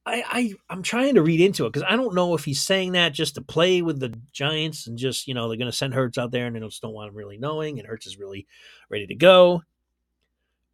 I, 0.06 0.24
I 0.26 0.54
I'm 0.70 0.82
trying 0.82 1.16
to 1.16 1.22
read 1.22 1.42
into 1.42 1.66
it 1.66 1.74
because 1.74 1.86
I 1.86 1.96
don't 1.96 2.14
know 2.14 2.32
if 2.32 2.46
he's 2.46 2.62
saying 2.62 2.92
that 2.92 3.12
just 3.12 3.34
to 3.34 3.42
play 3.42 3.82
with 3.82 4.00
the 4.00 4.18
Giants 4.32 4.86
and 4.86 4.96
just 4.96 5.28
you 5.28 5.34
know 5.34 5.48
they're 5.48 5.58
going 5.58 5.70
to 5.70 5.76
send 5.76 5.92
Hurts 5.92 6.16
out 6.16 6.30
there 6.30 6.46
and 6.46 6.56
they 6.56 6.60
just 6.60 6.80
don't 6.80 6.94
want 6.94 7.10
him 7.10 7.14
really 7.14 7.36
knowing 7.36 7.78
and 7.78 7.86
Hurts 7.86 8.06
is 8.06 8.18
really 8.18 8.46
ready 8.88 9.06
to 9.06 9.14
go, 9.14 9.62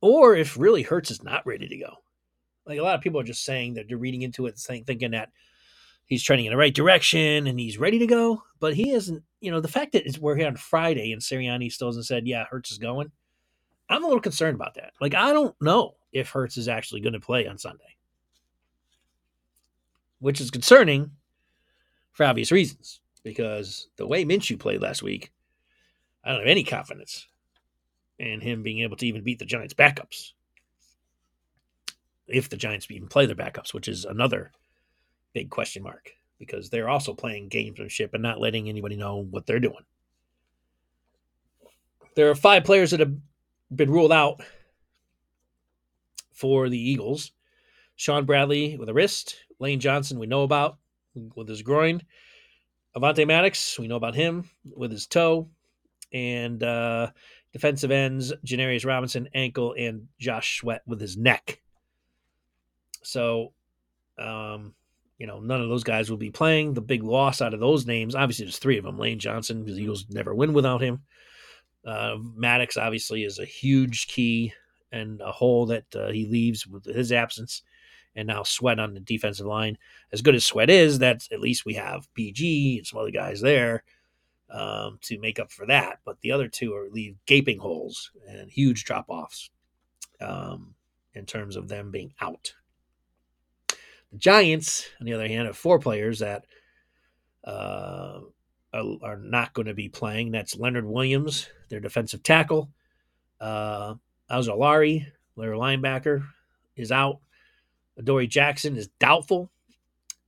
or 0.04 0.36
if 0.36 0.58
really 0.58 0.82
Hurts 0.82 1.10
is 1.10 1.22
not 1.22 1.46
ready 1.46 1.66
to 1.66 1.78
go. 1.78 1.94
Like 2.66 2.78
a 2.78 2.82
lot 2.82 2.94
of 2.94 3.00
people 3.00 3.18
are 3.20 3.24
just 3.24 3.42
saying 3.42 3.74
that 3.74 3.88
they're 3.88 3.96
reading 3.96 4.20
into 4.20 4.44
it, 4.44 4.58
saying, 4.58 4.84
thinking 4.84 5.12
that 5.12 5.30
he's 6.04 6.22
trending 6.22 6.44
in 6.44 6.52
the 6.52 6.58
right 6.58 6.74
direction 6.74 7.46
and 7.46 7.58
he's 7.58 7.78
ready 7.78 7.98
to 7.98 8.06
go. 8.06 8.42
But 8.60 8.74
he 8.74 8.92
isn't. 8.92 9.22
You 9.40 9.50
know, 9.50 9.60
the 9.60 9.68
fact 9.68 9.92
that 9.92 10.18
we're 10.18 10.36
here 10.36 10.46
on 10.46 10.56
Friday 10.56 11.12
and 11.12 11.22
Sirianni 11.22 11.72
still 11.72 11.88
hasn't 11.88 12.04
said, 12.04 12.26
"Yeah, 12.26 12.44
Hurts 12.44 12.70
is 12.70 12.76
going." 12.76 13.12
I'm 13.88 14.04
a 14.04 14.06
little 14.06 14.20
concerned 14.20 14.56
about 14.56 14.74
that. 14.74 14.92
Like, 15.00 15.14
I 15.14 15.32
don't 15.32 15.54
know 15.60 15.94
if 16.12 16.28
Hurts 16.30 16.58
is 16.58 16.68
actually 16.68 17.00
going 17.00 17.12
to 17.14 17.20
play 17.20 17.46
on 17.46 17.56
Sunday, 17.56 17.96
which 20.18 20.40
is 20.40 20.50
concerning 20.50 21.12
for 22.12 22.26
obvious 22.26 22.52
reasons. 22.52 23.00
Because 23.22 23.88
the 23.96 24.06
way 24.06 24.24
Minshew 24.26 24.58
played 24.58 24.82
last 24.82 25.02
week, 25.02 25.32
I 26.22 26.30
don't 26.30 26.40
have 26.40 26.48
any 26.48 26.64
confidence 26.64 27.26
in 28.18 28.40
him 28.40 28.62
being 28.62 28.80
able 28.80 28.96
to 28.96 29.06
even 29.06 29.24
beat 29.24 29.38
the 29.38 29.44
Giants' 29.44 29.74
backups 29.74 30.32
if 32.26 32.48
the 32.48 32.56
Giants 32.56 32.90
even 32.90 33.08
play 33.08 33.26
their 33.26 33.36
backups, 33.36 33.74
which 33.74 33.88
is 33.88 34.04
another 34.04 34.52
big 35.32 35.50
question 35.50 35.82
mark 35.82 36.10
because 36.38 36.70
they're 36.70 36.88
also 36.88 37.14
playing 37.14 37.50
gamesmanship 37.50 38.10
and 38.12 38.22
not 38.22 38.40
letting 38.40 38.68
anybody 38.68 38.96
know 38.96 39.16
what 39.16 39.46
they're 39.46 39.60
doing. 39.60 39.84
There 42.16 42.30
are 42.30 42.34
five 42.34 42.64
players 42.64 42.92
that 42.92 43.00
have 43.00 43.14
been 43.74 43.90
ruled 43.90 44.12
out 44.12 44.42
for 46.32 46.68
the 46.68 46.78
Eagles. 46.78 47.32
Shaun 47.96 48.24
Bradley 48.24 48.76
with 48.76 48.88
a 48.88 48.94
wrist. 48.94 49.36
Lane 49.58 49.80
Johnson, 49.80 50.18
we 50.18 50.26
know 50.26 50.42
about 50.42 50.78
with 51.34 51.48
his 51.48 51.62
groin. 51.62 52.02
Avonte 52.96 53.26
Maddox, 53.26 53.78
we 53.78 53.88
know 53.88 53.96
about 53.96 54.14
him 54.14 54.48
with 54.64 54.90
his 54.90 55.06
toe. 55.06 55.48
And 56.12 56.62
uh, 56.62 57.10
defensive 57.54 57.92
ends, 57.92 58.32
Janarius 58.44 58.84
Robinson, 58.84 59.28
ankle, 59.32 59.74
and 59.78 60.08
Josh 60.18 60.58
Sweat 60.58 60.82
with 60.86 61.00
his 61.00 61.16
neck. 61.16 61.62
So, 63.04 63.52
um, 64.18 64.74
you 65.18 65.28
know, 65.28 65.38
none 65.38 65.62
of 65.62 65.68
those 65.68 65.84
guys 65.84 66.10
will 66.10 66.16
be 66.16 66.32
playing. 66.32 66.74
The 66.74 66.80
big 66.80 67.04
loss 67.04 67.40
out 67.40 67.54
of 67.54 67.60
those 67.60 67.86
names, 67.86 68.16
obviously, 68.16 68.44
there's 68.44 68.58
three 68.58 68.76
of 68.76 68.84
them. 68.84 68.98
Lane 68.98 69.20
Johnson, 69.20 69.62
because 69.62 69.76
the 69.76 69.84
Eagles 69.84 70.06
never 70.10 70.34
win 70.34 70.52
without 70.52 70.82
him. 70.82 71.02
Uh, 71.86 72.16
Maddox 72.34 72.76
obviously 72.76 73.22
is 73.22 73.38
a 73.38 73.44
huge 73.44 74.08
key 74.08 74.52
and 74.90 75.20
a 75.20 75.30
hole 75.30 75.66
that 75.66 75.84
uh, 75.94 76.10
he 76.10 76.26
leaves 76.26 76.66
with 76.66 76.84
his 76.86 77.12
absence. 77.12 77.62
And 78.16 78.26
now 78.26 78.42
Sweat 78.42 78.80
on 78.80 78.94
the 78.94 79.00
defensive 79.00 79.46
line. 79.46 79.78
As 80.12 80.22
good 80.22 80.34
as 80.34 80.44
Sweat 80.44 80.70
is, 80.70 80.98
that 80.98 81.28
at 81.30 81.40
least 81.40 81.64
we 81.64 81.74
have 81.74 82.08
BG 82.18 82.78
and 82.78 82.86
some 82.86 82.98
other 82.98 83.12
guys 83.12 83.40
there 83.40 83.84
um, 84.50 84.98
to 85.02 85.18
make 85.18 85.38
up 85.38 85.50
for 85.50 85.66
that. 85.66 86.00
But 86.04 86.20
the 86.20 86.32
other 86.32 86.48
two 86.48 86.74
are 86.74 86.88
leave 86.90 87.16
gaping 87.26 87.58
holes 87.58 88.10
and 88.28 88.50
huge 88.50 88.84
drop 88.84 89.06
offs 89.08 89.50
um, 90.20 90.74
in 91.14 91.26
terms 91.26 91.56
of 91.56 91.68
them 91.68 91.90
being 91.90 92.12
out. 92.20 92.54
The 93.68 94.18
Giants, 94.18 94.88
on 95.00 95.06
the 95.06 95.12
other 95.12 95.28
hand, 95.28 95.46
have 95.46 95.56
four 95.56 95.78
players 95.78 96.20
that 96.20 96.44
uh, 97.44 98.20
are, 98.72 99.18
not 99.18 99.52
going 99.54 99.66
to 99.66 99.74
be 99.74 99.88
playing. 99.88 100.30
That's 100.30 100.56
Leonard 100.56 100.86
Williams, 100.86 101.48
their 101.68 101.80
defensive 101.80 102.22
tackle. 102.22 102.70
Uh, 103.40 103.94
Ojulari, 104.30 105.06
their 105.36 105.52
linebacker, 105.52 106.26
is 106.76 106.90
out. 106.90 107.20
Adoree 107.98 108.26
Jackson 108.26 108.76
is 108.76 108.88
doubtful. 108.98 109.50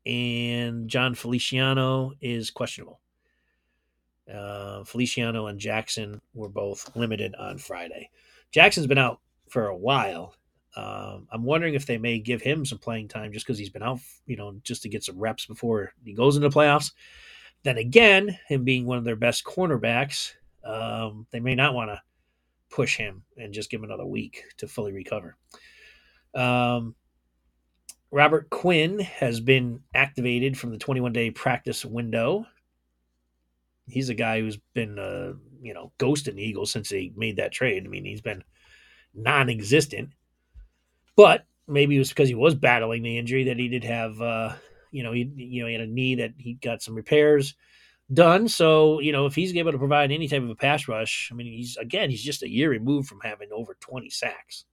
And 0.04 0.88
Jon 0.88 1.14
Feliciano 1.16 2.12
is 2.20 2.50
questionable. 2.50 3.00
Uh, 4.32 4.84
Feliciano 4.84 5.46
and 5.46 5.58
Jackson 5.58 6.20
were 6.34 6.48
both 6.48 6.94
limited 6.96 7.34
on 7.36 7.58
Friday. 7.58 8.10
Jackson's 8.50 8.86
been 8.86 8.98
out 8.98 9.20
for 9.48 9.68
a 9.68 9.76
while, 9.76 10.34
um, 10.76 11.26
I'm 11.32 11.42
wondering 11.42 11.74
if 11.74 11.86
they 11.86 11.96
may 11.96 12.18
give 12.18 12.42
him 12.42 12.66
some 12.66 12.78
playing 12.78 13.08
time 13.08 13.32
just 13.32 13.46
because 13.46 13.58
he's 13.58 13.70
been 13.70 13.82
out, 13.82 13.98
you 14.26 14.36
know, 14.36 14.60
just 14.62 14.82
to 14.82 14.90
get 14.90 15.02
some 15.02 15.18
reps 15.18 15.46
before 15.46 15.92
he 16.04 16.12
goes 16.12 16.36
into 16.36 16.48
the 16.48 16.54
playoffs. 16.54 16.92
Then 17.62 17.78
again, 17.78 18.38
him 18.46 18.62
being 18.62 18.84
one 18.84 18.98
of 18.98 19.04
their 19.04 19.16
best 19.16 19.44
cornerbacks, 19.44 20.34
um, 20.62 21.26
they 21.30 21.40
may 21.40 21.54
not 21.54 21.72
want 21.72 21.90
to 21.90 22.02
push 22.68 22.96
him 22.96 23.24
and 23.38 23.54
just 23.54 23.70
give 23.70 23.80
him 23.80 23.84
another 23.84 24.04
week 24.04 24.44
to 24.58 24.68
fully 24.68 24.92
recover. 24.92 25.36
Um, 26.34 26.94
Robert 28.10 28.50
Quinn 28.50 28.98
has 28.98 29.40
been 29.40 29.80
activated 29.94 30.58
from 30.58 30.70
the 30.70 30.78
21 30.78 31.12
day 31.14 31.30
practice 31.30 31.86
window. 31.86 32.46
He's 33.88 34.08
a 34.08 34.14
guy 34.14 34.40
who's 34.40 34.58
been, 34.74 34.98
uh, 34.98 35.34
you 35.62 35.74
know, 35.74 35.92
ghosting 35.98 36.36
the 36.36 36.42
Eagles 36.42 36.72
since 36.72 36.88
they 36.88 37.12
made 37.16 37.36
that 37.36 37.52
trade. 37.52 37.84
I 37.84 37.88
mean, 37.88 38.04
he's 38.04 38.20
been 38.20 38.42
non 39.14 39.48
existent. 39.48 40.10
But 41.16 41.46
maybe 41.66 41.96
it 41.96 42.00
was 42.00 42.10
because 42.10 42.28
he 42.28 42.34
was 42.34 42.54
battling 42.54 43.02
the 43.02 43.18
injury 43.18 43.44
that 43.44 43.58
he 43.58 43.68
did 43.68 43.84
have, 43.84 44.20
uh, 44.20 44.54
you 44.90 45.02
know, 45.02 45.12
he 45.12 45.30
you 45.36 45.62
know 45.62 45.68
he 45.68 45.74
had 45.74 45.82
a 45.82 45.86
knee 45.86 46.16
that 46.16 46.34
he 46.36 46.54
got 46.54 46.82
some 46.82 46.94
repairs 46.94 47.54
done. 48.12 48.48
So 48.48 49.00
you 49.00 49.12
know, 49.12 49.26
if 49.26 49.34
he's 49.34 49.54
able 49.54 49.72
to 49.72 49.78
provide 49.78 50.12
any 50.12 50.28
type 50.28 50.42
of 50.42 50.50
a 50.50 50.54
pass 50.54 50.88
rush, 50.88 51.30
I 51.32 51.34
mean, 51.34 51.46
he's 51.46 51.76
again, 51.76 52.10
he's 52.10 52.22
just 52.22 52.42
a 52.42 52.50
year 52.50 52.70
removed 52.70 53.08
from 53.08 53.20
having 53.20 53.48
over 53.52 53.76
twenty 53.80 54.10
sacks. 54.10 54.64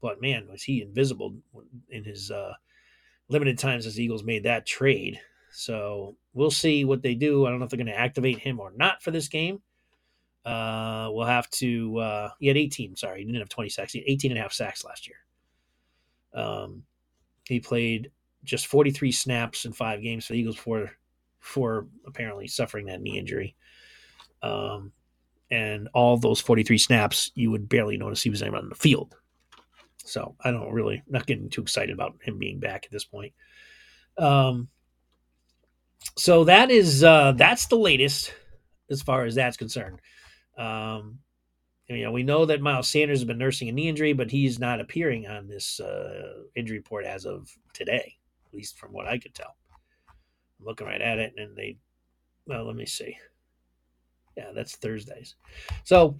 But 0.00 0.20
man, 0.20 0.48
was 0.48 0.62
he 0.62 0.82
invisible 0.82 1.36
in 1.88 2.04
his 2.04 2.30
uh, 2.30 2.52
limited 3.28 3.58
times 3.58 3.86
as 3.86 3.98
Eagles 3.98 4.24
made 4.24 4.44
that 4.44 4.66
trade. 4.66 5.20
So 5.50 6.16
we'll 6.38 6.50
see 6.52 6.84
what 6.84 7.02
they 7.02 7.14
do. 7.14 7.44
I 7.44 7.50
don't 7.50 7.58
know 7.58 7.64
if 7.64 7.70
they're 7.70 7.76
going 7.76 7.88
to 7.88 7.98
activate 7.98 8.38
him 8.38 8.60
or 8.60 8.72
not 8.76 9.02
for 9.02 9.10
this 9.10 9.26
game. 9.26 9.60
Uh, 10.44 11.08
we'll 11.10 11.26
have 11.26 11.50
to. 11.50 11.98
Uh, 11.98 12.30
he 12.38 12.46
had 12.46 12.56
18. 12.56 12.96
Sorry, 12.96 13.18
he 13.18 13.24
didn't 13.24 13.40
have 13.40 13.48
20 13.48 13.68
sacks. 13.68 13.92
He 13.92 13.98
had 13.98 14.08
18 14.08 14.30
and 14.30 14.38
a 14.38 14.42
half 14.42 14.52
sacks 14.52 14.84
last 14.84 15.08
year. 15.08 15.16
Um, 16.32 16.84
he 17.44 17.58
played 17.58 18.12
just 18.44 18.68
43 18.68 19.10
snaps 19.10 19.64
in 19.64 19.72
five 19.72 20.00
games 20.00 20.26
for 20.26 20.34
the 20.34 20.38
Eagles 20.38 20.56
for 20.56 20.90
for 21.40 21.88
apparently 22.06 22.46
suffering 22.46 22.86
that 22.86 23.00
knee 23.00 23.18
injury. 23.18 23.56
Um, 24.42 24.92
and 25.50 25.88
all 25.92 26.16
those 26.16 26.40
43 26.40 26.78
snaps, 26.78 27.32
you 27.34 27.50
would 27.50 27.68
barely 27.68 27.96
notice 27.96 28.22
he 28.22 28.30
was 28.30 28.42
even 28.42 28.54
on 28.54 28.68
the 28.68 28.74
field. 28.74 29.16
So 30.04 30.36
I 30.42 30.52
don't 30.52 30.72
really 30.72 31.02
not 31.08 31.26
getting 31.26 31.50
too 31.50 31.62
excited 31.62 31.92
about 31.92 32.16
him 32.22 32.38
being 32.38 32.60
back 32.60 32.84
at 32.84 32.92
this 32.92 33.04
point. 33.04 33.32
Um, 34.16 34.68
so 36.16 36.44
that 36.44 36.70
is 36.70 37.04
uh, 37.04 37.32
that's 37.32 37.66
the 37.66 37.76
latest 37.76 38.34
as 38.90 39.02
far 39.02 39.24
as 39.24 39.34
that's 39.34 39.56
concerned. 39.56 40.00
Um, 40.56 41.18
you 41.88 42.04
know, 42.04 42.12
we 42.12 42.22
know 42.22 42.44
that 42.44 42.60
Miles 42.60 42.88
Sanders 42.88 43.20
has 43.20 43.24
been 43.24 43.38
nursing 43.38 43.68
a 43.68 43.72
knee 43.72 43.88
injury, 43.88 44.12
but 44.12 44.30
he's 44.30 44.58
not 44.58 44.80
appearing 44.80 45.26
on 45.26 45.48
this 45.48 45.80
uh, 45.80 46.42
injury 46.54 46.78
report 46.78 47.06
as 47.06 47.24
of 47.24 47.48
today, 47.72 48.16
at 48.46 48.54
least 48.54 48.78
from 48.78 48.92
what 48.92 49.06
I 49.06 49.18
could 49.18 49.34
tell. 49.34 49.56
I'm 50.60 50.66
looking 50.66 50.86
right 50.86 51.00
at 51.00 51.18
it, 51.18 51.32
and 51.38 51.56
they, 51.56 51.78
well, 52.46 52.66
let 52.66 52.76
me 52.76 52.84
see. 52.84 53.16
Yeah, 54.36 54.50
that's 54.54 54.76
Thursdays. 54.76 55.34
So, 55.84 56.16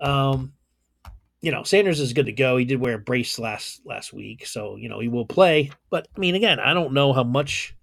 um, 0.00 0.52
you 1.40 1.52
know, 1.52 1.62
Sanders 1.62 2.00
is 2.00 2.12
good 2.12 2.26
to 2.26 2.32
go. 2.32 2.56
He 2.56 2.64
did 2.64 2.80
wear 2.80 2.94
a 2.94 2.98
brace 2.98 3.38
last 3.38 3.82
last 3.84 4.12
week, 4.12 4.46
so 4.46 4.76
you 4.76 4.88
know 4.88 4.98
he 4.98 5.08
will 5.08 5.26
play. 5.26 5.70
But 5.90 6.08
I 6.16 6.18
mean, 6.18 6.34
again, 6.34 6.58
I 6.58 6.74
don't 6.74 6.92
know 6.92 7.12
how 7.12 7.24
much, 7.24 7.76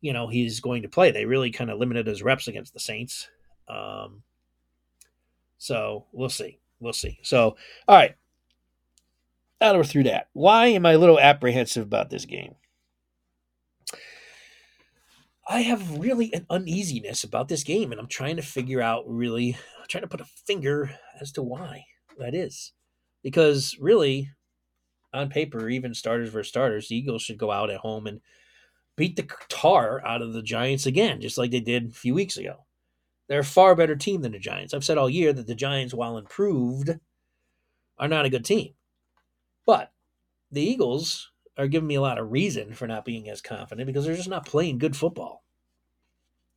you 0.00 0.12
know, 0.12 0.28
he's 0.28 0.60
going 0.60 0.82
to 0.82 0.88
play. 0.88 1.10
They 1.10 1.24
really 1.24 1.50
kind 1.50 1.70
of 1.70 1.78
limited 1.78 2.06
his 2.06 2.22
reps 2.22 2.48
against 2.48 2.72
the 2.72 2.80
Saints. 2.80 3.28
Um, 3.68 4.22
so 5.58 6.06
we'll 6.12 6.28
see. 6.28 6.60
We'll 6.80 6.92
see. 6.92 7.18
So, 7.22 7.56
all 7.86 7.96
right. 7.96 8.14
Now 9.60 9.72
that 9.72 9.78
we're 9.78 9.84
through 9.84 10.04
that, 10.04 10.28
why 10.32 10.68
am 10.68 10.86
I 10.86 10.92
a 10.92 10.98
little 10.98 11.18
apprehensive 11.18 11.84
about 11.84 12.10
this 12.10 12.24
game? 12.24 12.54
I 15.48 15.62
have 15.62 15.98
really 15.98 16.32
an 16.32 16.46
uneasiness 16.50 17.24
about 17.24 17.48
this 17.48 17.64
game, 17.64 17.90
and 17.90 18.00
I'm 18.00 18.06
trying 18.06 18.36
to 18.36 18.42
figure 18.42 18.82
out 18.82 19.04
really, 19.06 19.56
I'm 19.80 19.88
trying 19.88 20.02
to 20.02 20.08
put 20.08 20.20
a 20.20 20.26
finger 20.46 20.90
as 21.20 21.32
to 21.32 21.42
why 21.42 21.86
that 22.18 22.34
is. 22.34 22.72
Because 23.22 23.76
really, 23.80 24.30
on 25.12 25.30
paper, 25.30 25.68
even 25.68 25.94
starters 25.94 26.28
versus 26.28 26.50
starters, 26.50 26.88
the 26.88 26.96
Eagles 26.96 27.22
should 27.22 27.38
go 27.38 27.50
out 27.50 27.70
at 27.70 27.78
home 27.78 28.06
and 28.06 28.20
beat 28.98 29.16
the 29.16 29.26
tar 29.48 30.04
out 30.04 30.20
of 30.20 30.34
the 30.34 30.42
Giants 30.42 30.84
again, 30.84 31.20
just 31.20 31.38
like 31.38 31.52
they 31.52 31.60
did 31.60 31.86
a 31.86 31.92
few 31.92 32.12
weeks 32.12 32.36
ago. 32.36 32.66
They're 33.28 33.40
a 33.40 33.44
far 33.44 33.74
better 33.74 33.96
team 33.96 34.22
than 34.22 34.32
the 34.32 34.38
Giants. 34.38 34.74
I've 34.74 34.84
said 34.84 34.98
all 34.98 35.08
year 35.08 35.32
that 35.32 35.46
the 35.46 35.54
Giants, 35.54 35.94
while 35.94 36.18
improved, 36.18 36.90
are 37.96 38.08
not 38.08 38.26
a 38.26 38.30
good 38.30 38.44
team. 38.44 38.74
But 39.64 39.92
the 40.50 40.62
Eagles 40.62 41.30
are 41.56 41.68
giving 41.68 41.86
me 41.86 41.94
a 41.94 42.00
lot 42.00 42.18
of 42.18 42.32
reason 42.32 42.74
for 42.74 42.86
not 42.86 43.04
being 43.04 43.28
as 43.28 43.40
confident 43.40 43.86
because 43.86 44.04
they're 44.04 44.16
just 44.16 44.28
not 44.28 44.46
playing 44.46 44.78
good 44.78 44.96
football. 44.96 45.44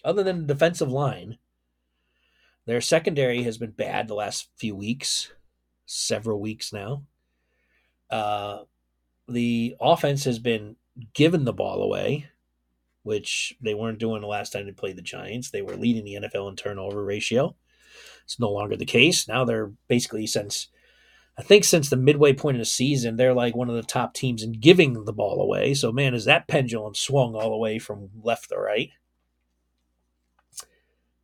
Other 0.03 0.23
than 0.23 0.41
the 0.41 0.53
defensive 0.53 0.91
line, 0.91 1.37
their 2.65 2.81
secondary 2.81 3.43
has 3.43 3.57
been 3.57 3.71
bad 3.71 4.07
the 4.07 4.15
last 4.15 4.49
few 4.55 4.75
weeks, 4.75 5.31
several 5.85 6.39
weeks 6.39 6.73
now. 6.73 7.03
Uh, 8.09 8.63
the 9.27 9.75
offense 9.79 10.23
has 10.23 10.39
been 10.39 10.75
given 11.13 11.45
the 11.45 11.53
ball 11.53 11.81
away, 11.81 12.29
which 13.03 13.55
they 13.61 13.73
weren't 13.73 13.99
doing 13.99 14.21
the 14.21 14.27
last 14.27 14.51
time 14.51 14.65
they 14.65 14.71
played 14.71 14.97
the 14.97 15.01
Giants. 15.01 15.49
They 15.49 15.61
were 15.61 15.75
leading 15.75 16.05
the 16.05 16.27
NFL 16.27 16.49
in 16.49 16.55
turnover 16.55 17.03
ratio. 17.03 17.55
It's 18.23 18.39
no 18.39 18.49
longer 18.49 18.75
the 18.75 18.85
case. 18.85 19.27
Now 19.27 19.43
they're 19.45 19.71
basically 19.87 20.27
since 20.27 20.67
I 21.37 21.43
think 21.43 21.63
since 21.63 21.89
the 21.89 21.95
midway 21.95 22.33
point 22.33 22.57
of 22.57 22.61
the 22.61 22.65
season, 22.65 23.15
they're 23.15 23.33
like 23.33 23.55
one 23.55 23.69
of 23.69 23.75
the 23.75 23.83
top 23.83 24.13
teams 24.13 24.43
in 24.43 24.53
giving 24.53 25.05
the 25.05 25.13
ball 25.13 25.41
away. 25.41 25.73
So, 25.73 25.91
man, 25.91 26.13
is 26.13 26.25
that 26.25 26.47
pendulum 26.47 26.93
swung 26.93 27.35
all 27.35 27.49
the 27.49 27.57
way 27.57 27.79
from 27.79 28.09
left 28.21 28.49
to 28.49 28.57
right? 28.57 28.89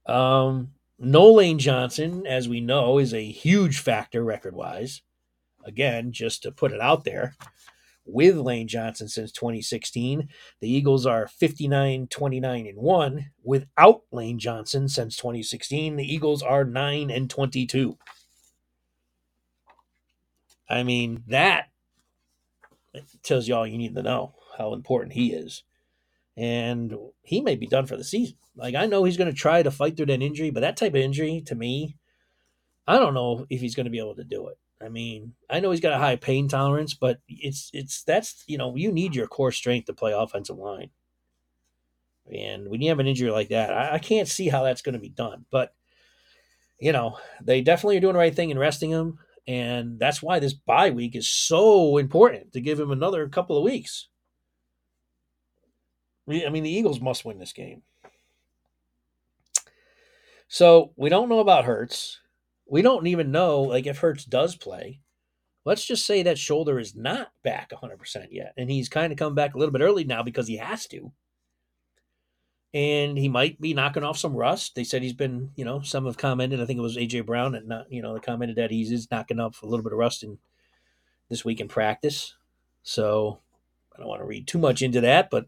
Um, 0.05 0.71
Johnson, 0.99 2.25
as 2.25 2.47
we 2.47 2.61
know, 2.61 2.97
is 2.97 3.13
a 3.13 3.31
huge 3.31 3.79
factor 3.79 4.23
record 4.23 4.55
wise. 4.55 5.01
Again, 5.65 6.13
just 6.13 6.43
to 6.43 6.51
put 6.51 6.71
it 6.71 6.79
out 6.79 7.03
there, 7.03 7.35
with 8.07 8.37
Lane 8.37 8.67
Johnson 8.67 9.07
since 9.07 9.31
2016, 9.31 10.29
the 10.59 10.69
Eagles 10.69 11.05
are 11.05 11.27
59 11.27 12.07
29 12.07 12.65
and 12.67 12.77
1. 12.77 13.31
Without 13.43 14.01
Lane 14.11 14.39
Johnson 14.39 14.87
since 14.87 15.15
2016, 15.17 15.95
the 15.95 16.13
Eagles 16.13 16.41
are 16.41 16.63
9 16.63 17.11
and 17.11 17.29
22. 17.29 17.97
I 20.69 20.83
mean, 20.83 21.23
that 21.27 21.69
tells 23.23 23.47
you 23.47 23.55
all 23.55 23.67
you 23.67 23.77
need 23.77 23.95
to 23.95 24.03
know 24.03 24.35
how 24.57 24.73
important 24.73 25.13
he 25.13 25.33
is. 25.33 25.63
And 26.35 26.95
he 27.23 27.41
may 27.41 27.55
be 27.55 27.67
done 27.67 27.85
for 27.85 27.97
the 27.97 28.03
season. 28.03 28.37
Like, 28.55 28.75
I 28.75 28.85
know 28.85 29.03
he's 29.03 29.17
going 29.17 29.31
to 29.31 29.37
try 29.37 29.63
to 29.63 29.71
fight 29.71 29.97
through 29.97 30.07
that 30.07 30.21
injury, 30.21 30.49
but 30.49 30.61
that 30.61 30.77
type 30.77 30.93
of 30.93 31.01
injury, 31.01 31.41
to 31.45 31.55
me, 31.55 31.95
I 32.87 32.99
don't 32.99 33.13
know 33.13 33.45
if 33.49 33.61
he's 33.61 33.75
going 33.75 33.85
to 33.85 33.91
be 33.91 33.99
able 33.99 34.15
to 34.15 34.23
do 34.23 34.47
it. 34.47 34.57
I 34.81 34.89
mean, 34.89 35.33
I 35.49 35.59
know 35.59 35.71
he's 35.71 35.79
got 35.79 35.93
a 35.93 35.97
high 35.97 36.17
pain 36.17 36.47
tolerance, 36.47 36.93
but 36.93 37.19
it's 37.27 37.69
it's 37.73 38.03
that's 38.03 38.43
you 38.47 38.57
know 38.57 38.75
you 38.75 38.91
need 38.91 39.15
your 39.15 39.27
core 39.27 39.51
strength 39.51 39.85
to 39.85 39.93
play 39.93 40.13
offensive 40.13 40.57
line, 40.57 40.91
and 42.31 42.69
when 42.69 42.81
you 42.81 42.89
have 42.89 42.99
an 42.99 43.07
injury 43.07 43.31
like 43.31 43.49
that, 43.49 43.73
I, 43.73 43.95
I 43.95 43.99
can't 43.99 44.27
see 44.27 44.49
how 44.49 44.63
that's 44.63 44.81
going 44.81 44.93
to 44.93 44.99
be 44.99 45.09
done. 45.09 45.45
But 45.49 45.73
you 46.79 46.91
know, 46.91 47.17
they 47.41 47.61
definitely 47.61 47.97
are 47.97 48.01
doing 48.01 48.13
the 48.13 48.19
right 48.19 48.35
thing 48.35 48.49
in 48.49 48.59
resting 48.59 48.91
him. 48.91 49.19
And 49.47 49.97
that's 49.97 50.21
why 50.21 50.39
this 50.39 50.53
bye 50.53 50.89
week 50.89 51.15
is 51.15 51.29
so 51.29 51.97
important 51.97 52.53
to 52.53 52.61
give 52.61 52.79
him 52.79 52.91
another 52.91 53.27
couple 53.29 53.57
of 53.57 53.63
weeks. 53.63 54.07
I 56.29 56.49
mean, 56.49 56.63
the 56.63 56.69
Eagles 56.69 56.99
must 56.99 57.23
win 57.23 57.39
this 57.39 57.53
game. 57.53 57.83
So 60.49 60.91
we 60.97 61.09
don't 61.09 61.29
know 61.29 61.39
about 61.39 61.65
Hurts. 61.65 62.19
We 62.69 62.81
don't 62.81 63.07
even 63.07 63.31
know 63.31 63.61
like 63.61 63.87
if 63.87 63.99
Hurts 63.99 64.25
does 64.25 64.55
play. 64.55 65.01
Let's 65.65 65.85
just 65.85 66.05
say 66.05 66.23
that 66.23 66.37
shoulder 66.37 66.79
is 66.79 66.95
not 66.95 67.29
back 67.43 67.71
100% 67.71 68.27
yet. 68.31 68.53
And 68.57 68.71
he's 68.71 68.87
kind 68.87 69.11
of 69.11 69.19
come 69.19 69.35
back 69.35 69.53
a 69.53 69.57
little 69.57 69.73
bit 69.73 69.81
early 69.81 70.05
now 70.05 70.23
because 70.23 70.47
he 70.47 70.57
has 70.57 70.87
to 70.87 71.11
and 72.73 73.17
he 73.17 73.29
might 73.29 73.59
be 73.59 73.73
knocking 73.73 74.03
off 74.03 74.17
some 74.17 74.35
rust. 74.35 74.75
They 74.75 74.83
said 74.83 75.01
he's 75.01 75.13
been, 75.13 75.51
you 75.55 75.65
know, 75.65 75.81
some 75.81 76.05
have 76.05 76.17
commented. 76.17 76.61
I 76.61 76.65
think 76.65 76.77
it 76.77 76.83
was 76.83 76.97
AJ 76.97 77.25
Brown 77.25 77.55
and 77.55 77.67
not, 77.67 77.91
you 77.91 78.01
know, 78.01 78.13
they 78.13 78.19
commented 78.19 78.57
that 78.57 78.71
he's 78.71 78.91
is 78.91 79.09
knocking 79.09 79.39
off 79.39 79.63
a 79.63 79.65
little 79.65 79.83
bit 79.83 79.93
of 79.93 79.99
rust 79.99 80.23
in 80.23 80.37
this 81.29 81.45
week 81.45 81.59
in 81.59 81.67
practice. 81.67 82.35
So 82.83 83.39
I 83.95 83.99
don't 83.99 84.07
want 84.07 84.21
to 84.21 84.27
read 84.27 84.47
too 84.47 84.59
much 84.59 84.81
into 84.81 85.01
that, 85.01 85.29
but 85.29 85.47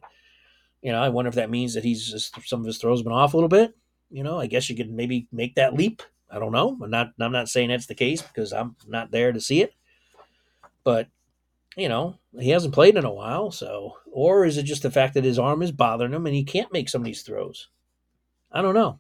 you 0.81 0.91
know, 0.91 1.01
I 1.01 1.09
wonder 1.09 1.29
if 1.29 1.35
that 1.35 1.49
means 1.49 1.73
that 1.73 1.83
he's 1.83 2.09
just 2.09 2.35
some 2.47 2.61
of 2.61 2.65
his 2.65 2.77
throws 2.77 3.03
been 3.03 3.11
off 3.11 3.33
a 3.33 3.37
little 3.37 3.49
bit. 3.49 3.75
You 4.09 4.23
know, 4.23 4.39
I 4.39 4.47
guess 4.47 4.69
you 4.69 4.75
could 4.75 4.89
maybe 4.89 5.27
make 5.31 5.55
that 5.55 5.73
leap. 5.73 6.01
I 6.31 6.39
don't 6.39 6.51
know. 6.51 6.77
I'm 6.81 6.89
not. 6.89 7.13
I'm 7.19 7.31
not 7.31 7.49
saying 7.49 7.69
that's 7.69 7.87
the 7.87 7.95
case 7.95 8.21
because 8.21 8.53
I'm 8.53 8.75
not 8.87 9.11
there 9.11 9.31
to 9.31 9.41
see 9.41 9.61
it. 9.61 9.73
But 10.83 11.07
you 11.75 11.89
know, 11.89 12.17
he 12.39 12.49
hasn't 12.49 12.73
played 12.73 12.97
in 12.97 13.05
a 13.05 13.13
while, 13.13 13.51
so 13.51 13.97
or 14.11 14.45
is 14.45 14.57
it 14.57 14.63
just 14.63 14.83
the 14.83 14.91
fact 14.91 15.13
that 15.13 15.23
his 15.23 15.39
arm 15.39 15.61
is 15.61 15.71
bothering 15.71 16.13
him 16.13 16.25
and 16.25 16.35
he 16.35 16.43
can't 16.43 16.73
make 16.73 16.89
some 16.89 17.01
of 17.01 17.05
these 17.05 17.23
throws? 17.23 17.69
I 18.51 18.61
don't 18.61 18.75
know. 18.75 18.99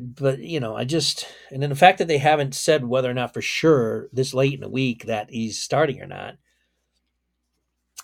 But 0.00 0.40
you 0.40 0.60
know, 0.60 0.76
I 0.76 0.84
just 0.84 1.26
and 1.50 1.62
then 1.62 1.70
the 1.70 1.76
fact 1.76 1.98
that 1.98 2.08
they 2.08 2.18
haven't 2.18 2.54
said 2.54 2.84
whether 2.84 3.10
or 3.10 3.14
not 3.14 3.34
for 3.34 3.42
sure 3.42 4.08
this 4.12 4.34
late 4.34 4.54
in 4.54 4.60
the 4.60 4.68
week 4.68 5.04
that 5.06 5.30
he's 5.30 5.58
starting 5.58 6.00
or 6.00 6.06
not. 6.06 6.36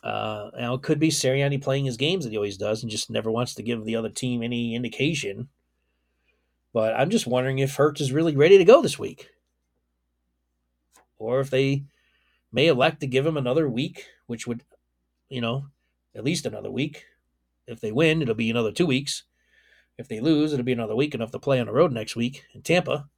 Uh, 0.02 0.50
now 0.58 0.74
it 0.74 0.82
could 0.82 0.98
be 0.98 1.10
Sirianni 1.10 1.60
playing 1.60 1.84
his 1.84 1.98
games 1.98 2.24
that 2.24 2.30
he 2.30 2.36
always 2.36 2.56
does 2.56 2.82
and 2.82 2.90
just 2.90 3.10
never 3.10 3.30
wants 3.30 3.54
to 3.54 3.62
give 3.62 3.84
the 3.84 3.96
other 3.96 4.08
team 4.08 4.42
any 4.42 4.74
indication. 4.74 5.48
But 6.72 6.94
I'm 6.94 7.10
just 7.10 7.26
wondering 7.26 7.58
if 7.58 7.74
Hurts 7.74 8.00
is 8.00 8.12
really 8.12 8.36
ready 8.36 8.58
to 8.58 8.64
go 8.64 8.80
this 8.80 8.98
week, 8.98 9.30
or 11.18 11.40
if 11.40 11.50
they 11.50 11.84
may 12.52 12.68
elect 12.68 13.00
to 13.00 13.06
give 13.06 13.26
him 13.26 13.36
another 13.36 13.68
week, 13.68 14.06
which 14.26 14.46
would, 14.46 14.62
you 15.28 15.40
know, 15.40 15.66
at 16.14 16.24
least 16.24 16.46
another 16.46 16.70
week. 16.70 17.06
If 17.66 17.80
they 17.80 17.92
win, 17.92 18.22
it'll 18.22 18.34
be 18.34 18.50
another 18.50 18.72
two 18.72 18.86
weeks. 18.86 19.24
If 19.98 20.08
they 20.08 20.20
lose, 20.20 20.52
it'll 20.52 20.64
be 20.64 20.72
another 20.72 20.96
week 20.96 21.14
enough 21.14 21.30
to 21.32 21.38
play 21.38 21.60
on 21.60 21.66
the 21.66 21.72
road 21.72 21.92
next 21.92 22.16
week 22.16 22.44
in 22.54 22.62
Tampa. 22.62 23.08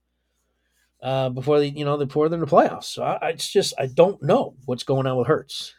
Uh, 1.02 1.28
before 1.28 1.58
they, 1.58 1.68
you 1.68 1.84
know, 1.84 1.96
before 1.96 2.28
they're 2.28 2.38
in 2.38 2.44
the 2.44 2.50
playoffs. 2.50 2.84
So 2.84 3.02
I, 3.02 3.30
it's 3.30 3.50
just 3.50 3.74
I 3.78 3.86
don't 3.86 4.22
know 4.22 4.54
what's 4.66 4.84
going 4.84 5.06
on 5.06 5.16
with 5.16 5.26
Hurts. 5.26 5.74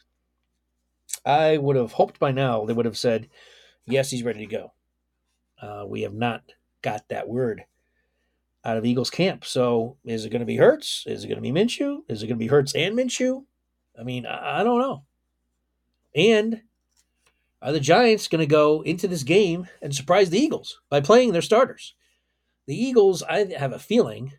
I 1.25 1.57
would 1.57 1.75
have 1.75 1.93
hoped 1.93 2.19
by 2.19 2.31
now 2.31 2.65
they 2.65 2.73
would 2.73 2.85
have 2.85 2.97
said, 2.97 3.29
yes, 3.85 4.09
he's 4.09 4.23
ready 4.23 4.39
to 4.39 4.51
go. 4.51 4.73
Uh, 5.61 5.85
we 5.87 6.01
have 6.01 6.13
not 6.13 6.43
got 6.83 7.09
that 7.09 7.27
word 7.27 7.63
out 8.63 8.77
of 8.77 8.85
Eagles 8.85 9.09
camp. 9.09 9.43
So 9.43 9.97
is 10.05 10.25
it 10.25 10.29
going 10.29 10.41
to 10.41 10.45
be 10.45 10.57
Hurts? 10.57 11.03
Is 11.07 11.23
it 11.23 11.27
going 11.27 11.41
to 11.41 11.41
be 11.41 11.51
Minshew? 11.51 12.03
Is 12.07 12.21
it 12.21 12.27
going 12.27 12.37
to 12.37 12.43
be 12.43 12.47
Hurts 12.47 12.75
and 12.75 12.95
Minshew? 12.95 13.45
I 13.99 14.03
mean, 14.03 14.25
I, 14.25 14.61
I 14.61 14.63
don't 14.63 14.79
know. 14.79 15.03
And 16.15 16.61
are 17.61 17.71
the 17.71 17.79
Giants 17.79 18.27
going 18.27 18.39
to 18.39 18.45
go 18.45 18.81
into 18.81 19.07
this 19.07 19.23
game 19.23 19.67
and 19.81 19.95
surprise 19.95 20.29
the 20.29 20.39
Eagles 20.39 20.79
by 20.89 21.01
playing 21.01 21.31
their 21.31 21.41
starters? 21.41 21.95
The 22.67 22.75
Eagles, 22.75 23.23
I 23.23 23.45
have 23.57 23.73
a 23.73 23.79
feeling, 23.79 24.33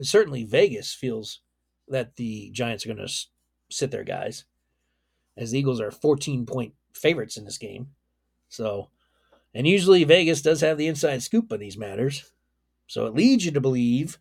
certainly 0.00 0.44
Vegas 0.44 0.94
feels 0.94 1.40
that 1.88 2.16
the 2.16 2.50
Giants 2.50 2.84
are 2.84 2.94
going 2.94 3.06
to 3.06 3.12
sit 3.70 3.90
their 3.90 4.04
guys, 4.04 4.44
as 5.36 5.50
the 5.50 5.58
Eagles 5.58 5.80
are 5.80 5.90
14 5.90 6.46
point 6.46 6.74
favorites 6.94 7.36
in 7.36 7.44
this 7.44 7.58
game. 7.58 7.88
So, 8.48 8.88
and 9.54 9.66
usually 9.66 10.04
Vegas 10.04 10.42
does 10.42 10.60
have 10.60 10.78
the 10.78 10.86
inside 10.86 11.22
scoop 11.22 11.52
on 11.52 11.58
these 11.58 11.78
matters. 11.78 12.32
So 12.86 13.06
it 13.06 13.14
leads 13.14 13.44
you 13.44 13.52
to 13.52 13.60
believe 13.60 14.18